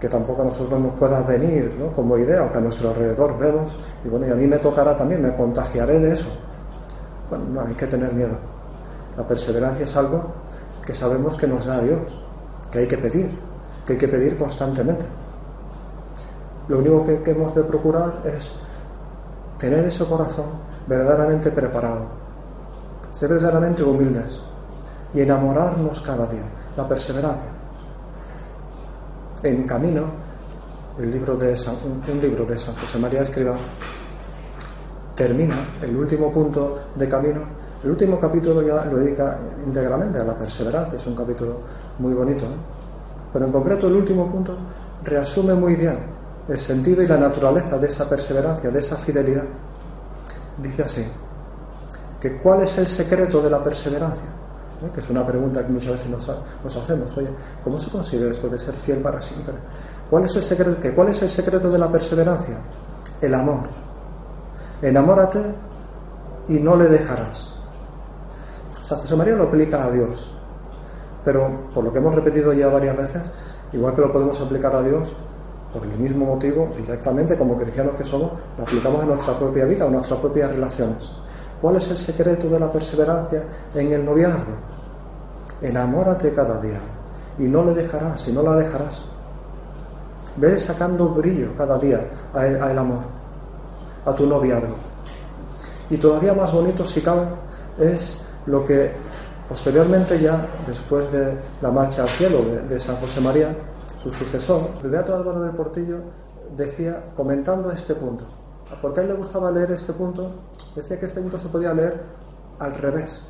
que 0.00 0.08
tampoco 0.08 0.42
a 0.42 0.46
nosotros 0.46 0.78
nos 0.80 0.94
pueda 0.94 1.22
venir 1.22 1.72
como 1.94 2.18
idea, 2.18 2.40
aunque 2.40 2.58
a 2.58 2.60
nuestro 2.60 2.90
alrededor 2.90 3.38
vemos, 3.38 3.76
y 4.04 4.08
bueno, 4.08 4.26
y 4.26 4.30
a 4.30 4.34
mí 4.34 4.46
me 4.46 4.58
tocará 4.58 4.96
también, 4.96 5.22
me 5.22 5.34
contagiaré 5.34 5.98
de 5.98 6.12
eso. 6.12 6.28
Bueno, 7.28 7.44
no 7.52 7.60
hay 7.62 7.74
que 7.74 7.86
tener 7.86 8.12
miedo. 8.12 8.36
La 9.16 9.26
perseverancia 9.26 9.84
es 9.84 9.96
algo 9.96 10.26
que 10.84 10.94
sabemos 10.94 11.36
que 11.36 11.46
nos 11.46 11.64
da 11.64 11.80
Dios, 11.80 12.18
que 12.70 12.80
hay 12.80 12.86
que 12.86 12.98
pedir, 12.98 13.36
que 13.84 13.94
hay 13.94 13.98
que 13.98 14.08
pedir 14.08 14.36
constantemente. 14.36 15.04
Lo 16.68 16.78
único 16.78 17.04
que, 17.04 17.30
hemos 17.30 17.54
de 17.54 17.62
procurar 17.62 18.22
es 18.24 18.52
tener 19.58 19.84
ese 19.84 20.04
corazón 20.04 20.46
verdaderamente 20.86 21.50
preparado, 21.50 22.06
ser 23.12 23.30
verdaderamente 23.30 23.82
humildes, 23.82 24.40
y 25.14 25.20
enamorarnos 25.20 26.00
cada 26.00 26.26
día, 26.26 26.42
la 26.76 26.86
perseverancia. 26.86 27.48
En 29.42 29.66
Camino, 29.66 30.04
el 30.98 31.10
libro 31.10 31.36
de 31.36 31.54
un 32.12 32.20
libro 32.20 32.44
de 32.44 32.58
San 32.58 32.74
José 32.76 32.98
María 32.98 33.22
Escriba, 33.22 33.54
termina 35.16 35.56
el 35.82 35.96
último 35.96 36.30
punto 36.30 36.78
de 36.94 37.08
Camino. 37.08 37.40
El 37.82 37.90
último 37.90 38.20
capítulo 38.20 38.62
ya 38.62 38.84
lo 38.84 38.98
dedica 38.98 39.40
íntegramente 39.66 40.18
a 40.18 40.24
la 40.24 40.36
perseverancia, 40.36 40.96
es 40.96 41.06
un 41.06 41.16
capítulo 41.16 41.60
muy 41.98 42.14
bonito, 42.14 42.44
pero 43.32 43.46
en 43.46 43.52
concreto 43.52 43.88
el 43.88 43.94
último 43.94 44.30
punto 44.30 44.56
reasume 45.02 45.54
muy 45.54 45.74
bien 45.74 45.98
el 46.48 46.58
sentido 46.58 47.02
y 47.02 47.06
la 47.06 47.16
naturaleza 47.16 47.78
de 47.78 47.86
esa 47.86 48.08
perseverancia, 48.08 48.70
de 48.70 48.78
esa 48.78 48.96
fidelidad. 48.96 49.44
Dice 50.58 50.82
así, 50.82 51.06
que 52.20 52.38
cuál 52.38 52.62
es 52.62 52.78
el 52.78 52.86
secreto 52.86 53.42
de 53.42 53.50
la 53.50 53.62
perseverancia 53.62 54.26
¿eh? 54.84 54.90
que 54.92 55.00
es 55.00 55.10
una 55.10 55.26
pregunta 55.26 55.64
que 55.64 55.72
muchas 55.72 55.92
veces 55.92 56.10
nos, 56.10 56.76
hacemos. 56.76 57.16
Oye, 57.16 57.28
¿cómo 57.62 57.78
se 57.78 57.90
consigue 57.90 58.30
esto 58.30 58.48
de 58.48 58.58
ser 58.58 58.74
fiel 58.74 58.98
para 58.98 59.20
siempre? 59.20 59.54
¿Cuál 60.08 60.24
es 60.24 60.36
el 60.36 60.42
secreto? 60.42 60.76
¿Cuál 60.94 61.08
es 61.08 61.22
el 61.22 61.28
secreto 61.28 61.70
de 61.70 61.78
la 61.78 61.90
perseverancia? 61.90 62.58
El 63.20 63.34
amor. 63.34 63.85
Enamórate 64.82 65.40
y 66.48 66.54
no 66.54 66.76
le 66.76 66.88
dejarás. 66.88 67.54
San 68.82 68.98
José 68.98 69.16
María 69.16 69.34
lo 69.34 69.44
aplica 69.44 69.84
a 69.84 69.90
Dios, 69.90 70.30
pero 71.24 71.70
por 71.74 71.82
lo 71.82 71.92
que 71.92 71.98
hemos 71.98 72.14
repetido 72.14 72.52
ya 72.52 72.68
varias 72.68 72.96
veces, 72.96 73.22
igual 73.72 73.94
que 73.94 74.02
lo 74.02 74.12
podemos 74.12 74.40
aplicar 74.40 74.74
a 74.76 74.82
Dios, 74.82 75.16
por 75.72 75.86
el 75.86 75.98
mismo 75.98 76.24
motivo, 76.26 76.68
directamente 76.76 77.36
como 77.36 77.58
cristianos 77.58 77.94
que 77.96 78.04
somos, 78.04 78.32
lo 78.56 78.64
aplicamos 78.64 79.02
a 79.02 79.06
nuestra 79.06 79.38
propia 79.38 79.64
vida, 79.64 79.86
a 79.86 79.90
nuestras 79.90 80.20
propias 80.20 80.50
relaciones. 80.50 81.10
¿Cuál 81.60 81.76
es 81.76 81.90
el 81.90 81.96
secreto 81.96 82.48
de 82.48 82.60
la 82.60 82.70
perseverancia 82.70 83.44
en 83.74 83.92
el 83.92 84.04
noviazgo? 84.04 84.52
Enamórate 85.60 86.32
cada 86.32 86.60
día 86.60 86.80
y 87.38 87.42
no 87.42 87.64
le 87.64 87.74
dejarás 87.74 88.28
y 88.28 88.32
no 88.32 88.42
la 88.42 88.54
dejarás. 88.54 89.04
Ve 90.36 90.58
sacando 90.58 91.08
brillo 91.08 91.56
cada 91.56 91.78
día 91.78 92.08
al 92.34 92.78
amor, 92.78 93.15
a 94.06 94.14
tu 94.14 94.26
noviazgo. 94.26 94.74
Y 95.90 95.98
todavía 95.98 96.32
más 96.32 96.52
bonito, 96.52 96.86
si 96.86 97.00
cabe, 97.00 97.26
es 97.78 98.18
lo 98.46 98.64
que 98.64 98.92
posteriormente 99.48 100.18
ya, 100.18 100.46
después 100.66 101.10
de 101.12 101.36
la 101.60 101.70
marcha 101.70 102.02
al 102.02 102.08
cielo 102.08 102.42
de, 102.68 102.80
San 102.80 102.96
José 102.96 103.20
María, 103.20 103.54
su 103.96 104.10
sucesor, 104.10 104.70
el 104.82 104.90
Beato 104.90 105.14
Álvaro 105.14 105.40
del 105.40 105.52
Portillo 105.52 105.98
decía, 106.56 107.12
comentando 107.14 107.70
este 107.70 107.94
punto, 107.94 108.24
porque 108.80 109.00
a 109.00 109.02
él 109.02 109.10
le 109.10 109.14
gustaba 109.14 109.50
leer 109.50 109.72
este 109.72 109.92
punto, 109.92 110.30
decía 110.74 110.98
que 110.98 111.06
este 111.06 111.20
punto 111.20 111.38
se 111.38 111.48
podía 111.48 111.74
leer 111.74 112.02
al 112.58 112.74
revés. 112.74 113.28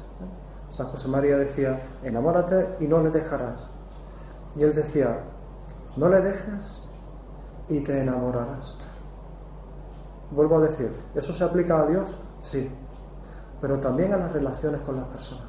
San 0.70 0.86
José 0.88 1.08
María 1.08 1.36
decía, 1.36 1.80
enamórate 2.02 2.76
y 2.80 2.86
no 2.86 3.00
le 3.00 3.10
dejarás. 3.10 3.70
Y 4.56 4.62
él 4.62 4.74
decía, 4.74 5.20
no 5.96 6.08
le 6.08 6.20
dejes 6.20 6.82
y 7.68 7.80
te 7.80 8.00
enamorarás. 8.00 8.76
Vuelvo 10.30 10.58
a 10.58 10.60
decir, 10.62 10.92
¿eso 11.14 11.32
se 11.32 11.44
aplica 11.44 11.80
a 11.80 11.86
Dios? 11.86 12.16
Sí, 12.40 12.70
pero 13.60 13.78
también 13.78 14.12
a 14.12 14.18
las 14.18 14.32
relaciones 14.32 14.80
con 14.80 14.96
las 14.96 15.06
personas. 15.06 15.46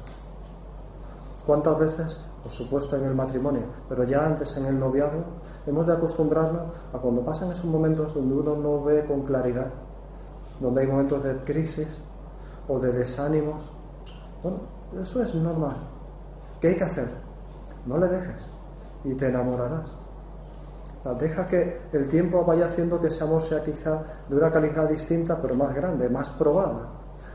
¿Cuántas 1.46 1.78
veces, 1.78 2.18
por 2.42 2.52
supuesto 2.52 2.96
en 2.96 3.04
el 3.04 3.14
matrimonio, 3.14 3.62
pero 3.88 4.04
ya 4.04 4.24
antes 4.24 4.56
en 4.56 4.66
el 4.66 4.78
noviazgo, 4.78 5.24
hemos 5.66 5.86
de 5.86 5.94
acostumbrarnos 5.94 6.74
a 6.92 6.98
cuando 6.98 7.24
pasan 7.24 7.50
esos 7.50 7.66
momentos 7.66 8.14
donde 8.14 8.34
uno 8.34 8.56
no 8.56 8.82
ve 8.84 9.04
con 9.04 9.22
claridad 9.22 9.70
donde 10.60 10.80
hay 10.80 10.86
momentos 10.86 11.22
de 11.22 11.36
crisis 11.44 11.98
o 12.66 12.78
de 12.78 12.92
desánimos. 12.92 13.72
Bueno, 14.42 14.58
eso 15.00 15.22
es 15.22 15.34
normal. 15.34 15.76
¿Qué 16.60 16.68
hay 16.68 16.76
que 16.76 16.84
hacer? 16.84 17.08
No 17.86 17.98
le 17.98 18.08
dejes 18.08 18.46
y 19.04 19.14
te 19.14 19.26
enamorarás. 19.26 19.90
Deja 21.14 21.46
que 21.46 21.80
el 21.92 22.08
tiempo 22.08 22.44
vaya 22.44 22.66
haciendo 22.66 23.00
que 23.00 23.08
ese 23.08 23.24
amor 23.24 23.42
sea 23.42 23.62
quizá 23.62 24.02
de 24.28 24.36
una 24.36 24.50
calidad 24.50 24.88
distinta, 24.88 25.40
pero 25.40 25.54
más 25.54 25.74
grande, 25.74 26.08
más 26.08 26.30
probada. 26.30 26.90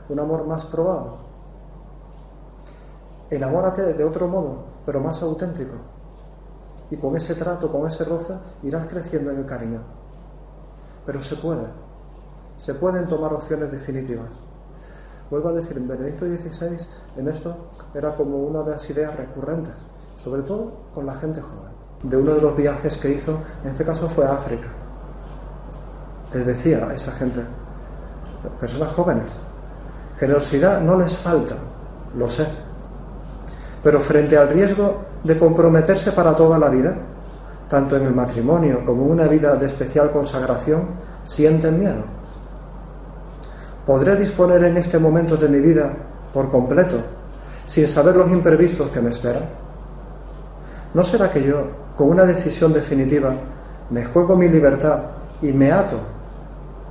Un 0.09 0.19
amor 0.19 0.45
más 0.45 0.65
probado. 0.65 1.17
Enamórate 3.29 3.93
de 3.93 4.03
otro 4.03 4.27
modo, 4.27 4.65
pero 4.85 4.99
más 4.99 5.21
auténtico. 5.21 5.75
Y 6.91 6.97
con 6.97 7.15
ese 7.15 7.35
trato, 7.35 7.71
con 7.71 7.87
ese 7.87 8.03
roce, 8.03 8.37
irás 8.63 8.87
creciendo 8.87 9.31
en 9.31 9.39
el 9.39 9.45
cariño. 9.45 9.81
Pero 11.05 11.21
se 11.21 11.35
puede 11.37 11.83
se 12.57 12.75
pueden 12.75 13.07
tomar 13.07 13.33
opciones 13.33 13.71
definitivas. 13.71 14.35
Vuelvo 15.29 15.49
a 15.49 15.53
decir, 15.53 15.77
en 15.77 15.87
Benedicto 15.87 16.25
XVI 16.25 16.77
en 17.17 17.27
esto 17.27 17.55
era 17.93 18.15
como 18.15 18.37
una 18.37 18.61
de 18.63 18.71
las 18.71 18.89
ideas 18.89 19.15
recurrentes, 19.15 19.73
sobre 20.15 20.43
todo 20.43 20.71
con 20.93 21.05
la 21.05 21.15
gente 21.15 21.41
joven. 21.41 21.72
De 22.03 22.17
uno 22.17 22.33
de 22.33 22.41
los 22.41 22.55
viajes 22.55 22.97
que 22.97 23.09
hizo, 23.09 23.39
en 23.63 23.71
este 23.71 23.83
caso 23.83 24.09
fue 24.09 24.25
a 24.25 24.33
África. 24.33 24.67
Les 26.33 26.45
decía 26.45 26.87
a 26.87 26.93
esa 26.93 27.11
gente, 27.13 27.41
personas 28.59 28.91
jóvenes, 28.91 29.39
generosidad 30.17 30.81
no 30.81 30.97
les 30.97 31.15
falta, 31.15 31.55
lo 32.17 32.27
sé, 32.27 32.45
pero 33.81 33.99
frente 33.99 34.37
al 34.37 34.49
riesgo 34.49 35.03
de 35.23 35.37
comprometerse 35.37 36.11
para 36.11 36.35
toda 36.35 36.59
la 36.59 36.69
vida, 36.69 36.95
tanto 37.69 37.95
en 37.95 38.03
el 38.03 38.13
matrimonio 38.13 38.83
como 38.85 39.05
en 39.05 39.11
una 39.11 39.27
vida 39.27 39.55
de 39.55 39.65
especial 39.65 40.11
consagración, 40.11 40.87
sienten 41.25 41.79
miedo 41.79 42.03
¿Podré 43.85 44.15
disponer 44.15 44.63
en 44.63 44.77
este 44.77 44.97
momento 44.97 45.35
de 45.35 45.49
mi 45.49 45.59
vida 45.59 45.93
por 46.33 46.49
completo, 46.49 47.01
sin 47.67 47.85
saber 47.85 48.15
los 48.15 48.31
imprevistos 48.31 48.89
que 48.91 49.01
me 49.01 49.09
esperan? 49.09 49.43
¿No 50.93 51.03
será 51.03 51.29
que 51.31 51.43
yo, 51.43 51.67
con 51.97 52.09
una 52.09 52.25
decisión 52.25 52.71
definitiva, 52.71 53.33
me 53.89 54.05
juego 54.05 54.35
mi 54.35 54.47
libertad 54.47 55.03
y 55.41 55.51
me 55.51 55.71
ato 55.71 55.97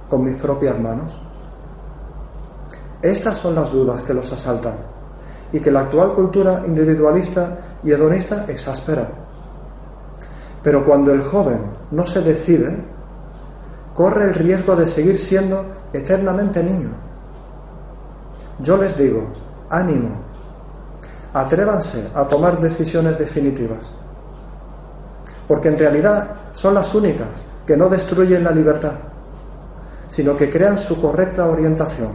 con 0.09 0.25
mis 0.25 0.37
propias 0.37 0.79
manos? 0.79 1.21
Estas 3.01 3.39
son 3.39 3.55
las 3.55 3.71
dudas 3.71 4.03
que 4.03 4.15
los 4.15 4.33
asaltan 4.33 4.75
y 5.53 5.61
que 5.61 5.71
la 5.71 5.81
actual 5.81 6.15
cultura 6.15 6.63
individualista 6.67 7.59
y 7.85 7.93
hedonista 7.93 8.45
exaspera. 8.49 9.09
Pero 10.63 10.85
cuando 10.87 11.13
el 11.13 11.23
joven 11.23 11.61
no 11.91 12.05
se 12.05 12.23
decide, 12.23 12.79
corre 13.95 14.25
el 14.25 14.35
riesgo 14.35 14.77
de 14.77 14.87
seguir 14.87 15.19
siendo 15.19 15.65
eternamente 15.93 16.63
niño. 16.63 16.91
Yo 18.61 18.77
les 18.77 18.97
digo, 18.97 19.27
ánimo, 19.69 20.22
atrévanse 21.35 22.09
a 22.15 22.27
tomar 22.27 22.61
decisiones 22.61 23.19
definitivas, 23.19 23.95
porque 25.49 25.69
en 25.69 25.79
realidad 25.79 26.29
son 26.53 26.75
las 26.75 26.95
únicas 26.95 27.29
que 27.67 27.77
no 27.77 27.89
destruyen 27.89 28.45
la 28.45 28.51
libertad, 28.51 28.93
sino 30.09 30.37
que 30.37 30.51
crean 30.51 30.77
su 30.77 31.01
correcta 31.01 31.47
orientación, 31.47 32.13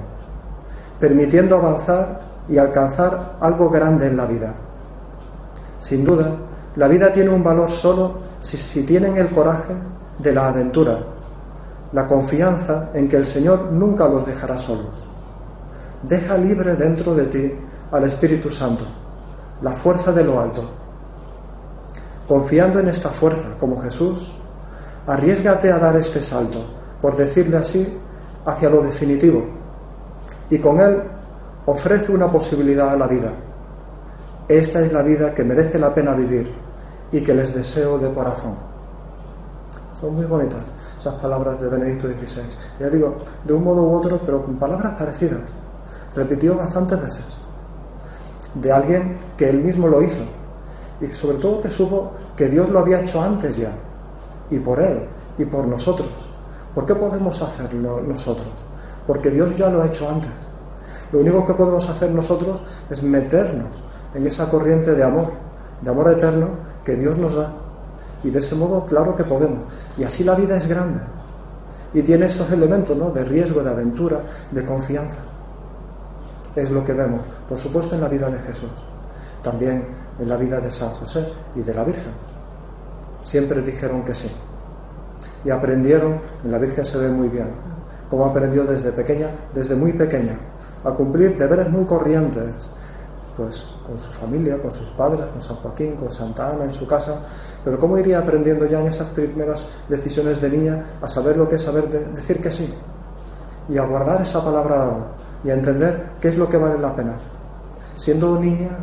permitiendo 0.99 1.57
avanzar 1.57 2.19
y 2.47 2.57
alcanzar 2.57 3.37
algo 3.39 3.69
grande 3.69 4.07
en 4.07 4.17
la 4.17 4.25
vida. 4.25 4.53
Sin 5.79 6.05
duda, 6.05 6.35
la 6.75 6.87
vida 6.87 7.11
tiene 7.11 7.29
un 7.29 7.43
valor 7.43 7.71
solo 7.71 8.19
si, 8.41 8.83
tienen 8.83 9.17
el 9.17 9.29
coraje 9.29 9.73
de 10.19 10.33
la 10.33 10.47
aventura 10.47 10.99
la 11.93 12.07
confianza 12.07 12.89
en 12.93 13.07
que 13.07 13.15
el 13.15 13.25
Señor 13.25 13.71
nunca 13.71 14.07
los 14.07 14.25
dejará 14.25 14.57
solos. 14.57 15.05
Deja 16.03 16.37
libre 16.37 16.75
dentro 16.75 17.15
de 17.15 17.25
ti 17.25 17.53
al 17.91 18.03
Espíritu 18.03 18.51
Santo, 18.51 18.85
la 19.61 19.73
fuerza 19.73 20.11
de 20.11 20.23
lo 20.23 20.39
alto. 20.39 20.63
Confiando 22.27 22.79
en 22.79 22.89
esta 22.89 23.09
fuerza, 23.09 23.55
como 23.59 23.81
Jesús, 23.81 24.33
arriesgate 25.07 25.71
a 25.71 25.79
dar 25.79 25.95
este 25.95 26.21
salto, 26.21 26.65
por 27.01 27.15
decirle 27.15 27.57
así, 27.57 27.97
hacia 28.45 28.69
lo 28.69 28.81
definitivo. 28.81 29.45
Y 30.49 30.59
con 30.59 30.79
él 30.79 31.03
ofrece 31.65 32.11
una 32.11 32.31
posibilidad 32.31 32.89
a 32.89 32.97
la 32.97 33.07
vida. 33.07 33.31
Esta 34.47 34.79
es 34.81 34.93
la 34.93 35.03
vida 35.03 35.33
que 35.33 35.43
merece 35.43 35.79
la 35.79 35.93
pena 35.93 36.13
vivir 36.13 36.53
y 37.11 37.21
que 37.21 37.33
les 37.33 37.53
deseo 37.53 37.97
de 37.97 38.11
corazón. 38.13 38.55
Son 39.99 40.15
muy 40.15 40.25
bonitas 40.25 40.63
esas 40.97 41.15
palabras 41.15 41.59
de 41.59 41.69
Benedicto 41.69 42.07
XVI. 42.07 42.43
Ya 42.79 42.89
digo, 42.89 43.17
de 43.43 43.53
un 43.53 43.63
modo 43.63 43.83
u 43.83 43.95
otro, 43.95 44.19
pero 44.25 44.43
con 44.43 44.55
palabras 44.57 44.93
parecidas. 44.93 45.41
Repitió 46.15 46.55
bastantes 46.55 47.01
veces. 47.01 47.37
De 48.61 48.71
alguien 48.71 49.17
que 49.37 49.49
él 49.49 49.59
mismo 49.59 49.87
lo 49.87 50.01
hizo. 50.01 50.21
Y 50.99 51.13
sobre 51.13 51.37
todo 51.37 51.61
que 51.61 51.69
supo 51.69 52.11
que 52.35 52.47
Dios 52.47 52.69
lo 52.69 52.79
había 52.79 53.01
hecho 53.01 53.21
antes 53.21 53.57
ya. 53.57 53.71
Y 54.49 54.59
por 54.59 54.79
él 54.79 55.01
y 55.37 55.45
por 55.45 55.67
nosotros. 55.67 56.09
¿Por 56.73 56.85
qué 56.85 56.95
podemos 56.95 57.41
hacerlo 57.41 58.01
nosotros? 58.01 58.49
Porque 59.05 59.29
Dios 59.29 59.55
ya 59.55 59.69
lo 59.69 59.81
ha 59.81 59.87
hecho 59.87 60.09
antes. 60.09 60.31
Lo 61.11 61.19
único 61.19 61.45
que 61.45 61.53
podemos 61.53 61.87
hacer 61.89 62.11
nosotros 62.11 62.61
es 62.89 63.01
meternos 63.01 63.83
en 64.13 64.27
esa 64.27 64.49
corriente 64.49 64.93
de 64.93 65.03
amor, 65.03 65.31
de 65.81 65.89
amor 65.89 66.11
eterno 66.11 66.49
que 66.83 66.95
Dios 66.95 67.17
nos 67.17 67.35
da. 67.35 67.51
Y 68.23 68.29
de 68.29 68.39
ese 68.39 68.55
modo, 68.55 68.85
claro 68.85 69.15
que 69.15 69.23
podemos. 69.23 69.59
Y 69.97 70.03
así 70.03 70.23
la 70.23 70.35
vida 70.35 70.57
es 70.57 70.67
grande. 70.67 70.99
Y 71.93 72.01
tiene 72.01 72.25
esos 72.25 72.51
elementos 72.51 72.97
¿no? 72.97 73.11
de 73.11 73.23
riesgo, 73.23 73.63
de 73.63 73.69
aventura, 73.69 74.21
de 74.51 74.63
confianza. 74.65 75.19
Es 76.57 76.71
lo 76.71 76.83
que 76.83 76.91
vemos, 76.91 77.21
por 77.47 77.55
supuesto, 77.55 77.93
en 77.93 78.01
la 78.01 78.09
vida 78.09 78.31
de 78.31 78.39
Jesús. 78.39 78.71
También 79.43 79.85
en 80.17 80.27
la 80.27 80.37
vida 80.37 80.59
de 80.59 80.71
San 80.71 80.89
José 80.89 81.31
y 81.55 81.61
de 81.61 81.71
la 81.71 81.83
Virgen. 81.83 82.11
Siempre 83.21 83.61
dijeron 83.61 84.03
que 84.03 84.15
sí. 84.15 84.31
Y 85.45 85.51
aprendieron, 85.51 86.19
en 86.43 86.51
la 86.51 86.57
Virgen 86.57 86.83
se 86.83 86.97
ve 86.97 87.09
muy 87.09 87.27
bien, 87.27 87.47
como 88.09 88.25
aprendió 88.25 88.63
desde 88.63 88.91
pequeña, 88.91 89.29
desde 89.53 89.75
muy 89.75 89.93
pequeña, 89.93 90.35
a 90.83 90.89
cumplir 90.93 91.37
deberes 91.37 91.69
muy 91.69 91.85
corrientes, 91.85 92.71
pues 93.37 93.75
con 93.85 93.99
su 93.99 94.11
familia, 94.11 94.59
con 94.59 94.71
sus 94.71 94.89
padres, 94.89 95.27
con 95.27 95.41
San 95.43 95.57
Joaquín, 95.57 95.95
con 95.95 96.09
Santa 96.09 96.49
Ana 96.49 96.63
en 96.63 96.73
su 96.73 96.87
casa, 96.87 97.19
pero 97.63 97.77
cómo 97.77 97.99
iría 97.99 98.17
aprendiendo 98.17 98.65
ya 98.65 98.79
en 98.79 98.87
esas 98.87 99.09
primeras 99.09 99.63
decisiones 99.87 100.41
de 100.41 100.49
niña 100.49 100.83
a 101.03 101.07
saber 101.07 101.37
lo 101.37 101.47
que 101.47 101.57
es 101.57 101.61
saber 101.61 101.87
decir 101.87 102.41
que 102.41 102.49
sí 102.49 102.73
y 103.69 103.77
a 103.77 103.83
guardar 103.83 104.21
esa 104.21 104.43
palabra 104.43 104.75
dada 104.77 105.11
y 105.43 105.49
a 105.49 105.53
entender 105.53 106.11
qué 106.21 106.27
es 106.29 106.37
lo 106.37 106.49
que 106.49 106.57
vale 106.57 106.77
la 106.77 106.95
pena. 106.95 107.13
Siendo 107.95 108.39
niña 108.39 108.77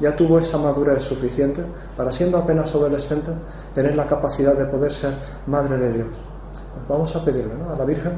ya 0.00 0.16
tuvo 0.16 0.38
esa 0.38 0.58
madurez 0.58 1.02
suficiente 1.02 1.62
para 1.96 2.10
siendo 2.10 2.38
apenas 2.38 2.74
adolescente 2.74 3.30
tener 3.74 3.94
la 3.94 4.06
capacidad 4.06 4.54
de 4.54 4.64
poder 4.64 4.92
ser 4.92 5.12
madre 5.46 5.76
de 5.76 5.92
Dios. 5.92 6.24
Pues 6.74 6.88
vamos 6.88 7.14
a 7.16 7.24
pedirle 7.24 7.52
a 7.70 7.76
la 7.76 7.84
Virgen 7.84 8.12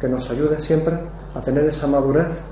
que 0.00 0.08
nos 0.08 0.30
ayude 0.30 0.60
siempre 0.60 0.98
a 1.34 1.40
tener 1.40 1.64
esa 1.64 1.86
madurez 1.86 2.44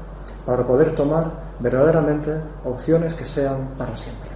para 0.45 0.67
poder 0.67 0.95
tomar 0.95 1.33
verdaderamente 1.59 2.31
opciones 2.65 3.15
que 3.15 3.25
sean 3.25 3.71
para 3.77 3.97
siempre. 3.97 4.36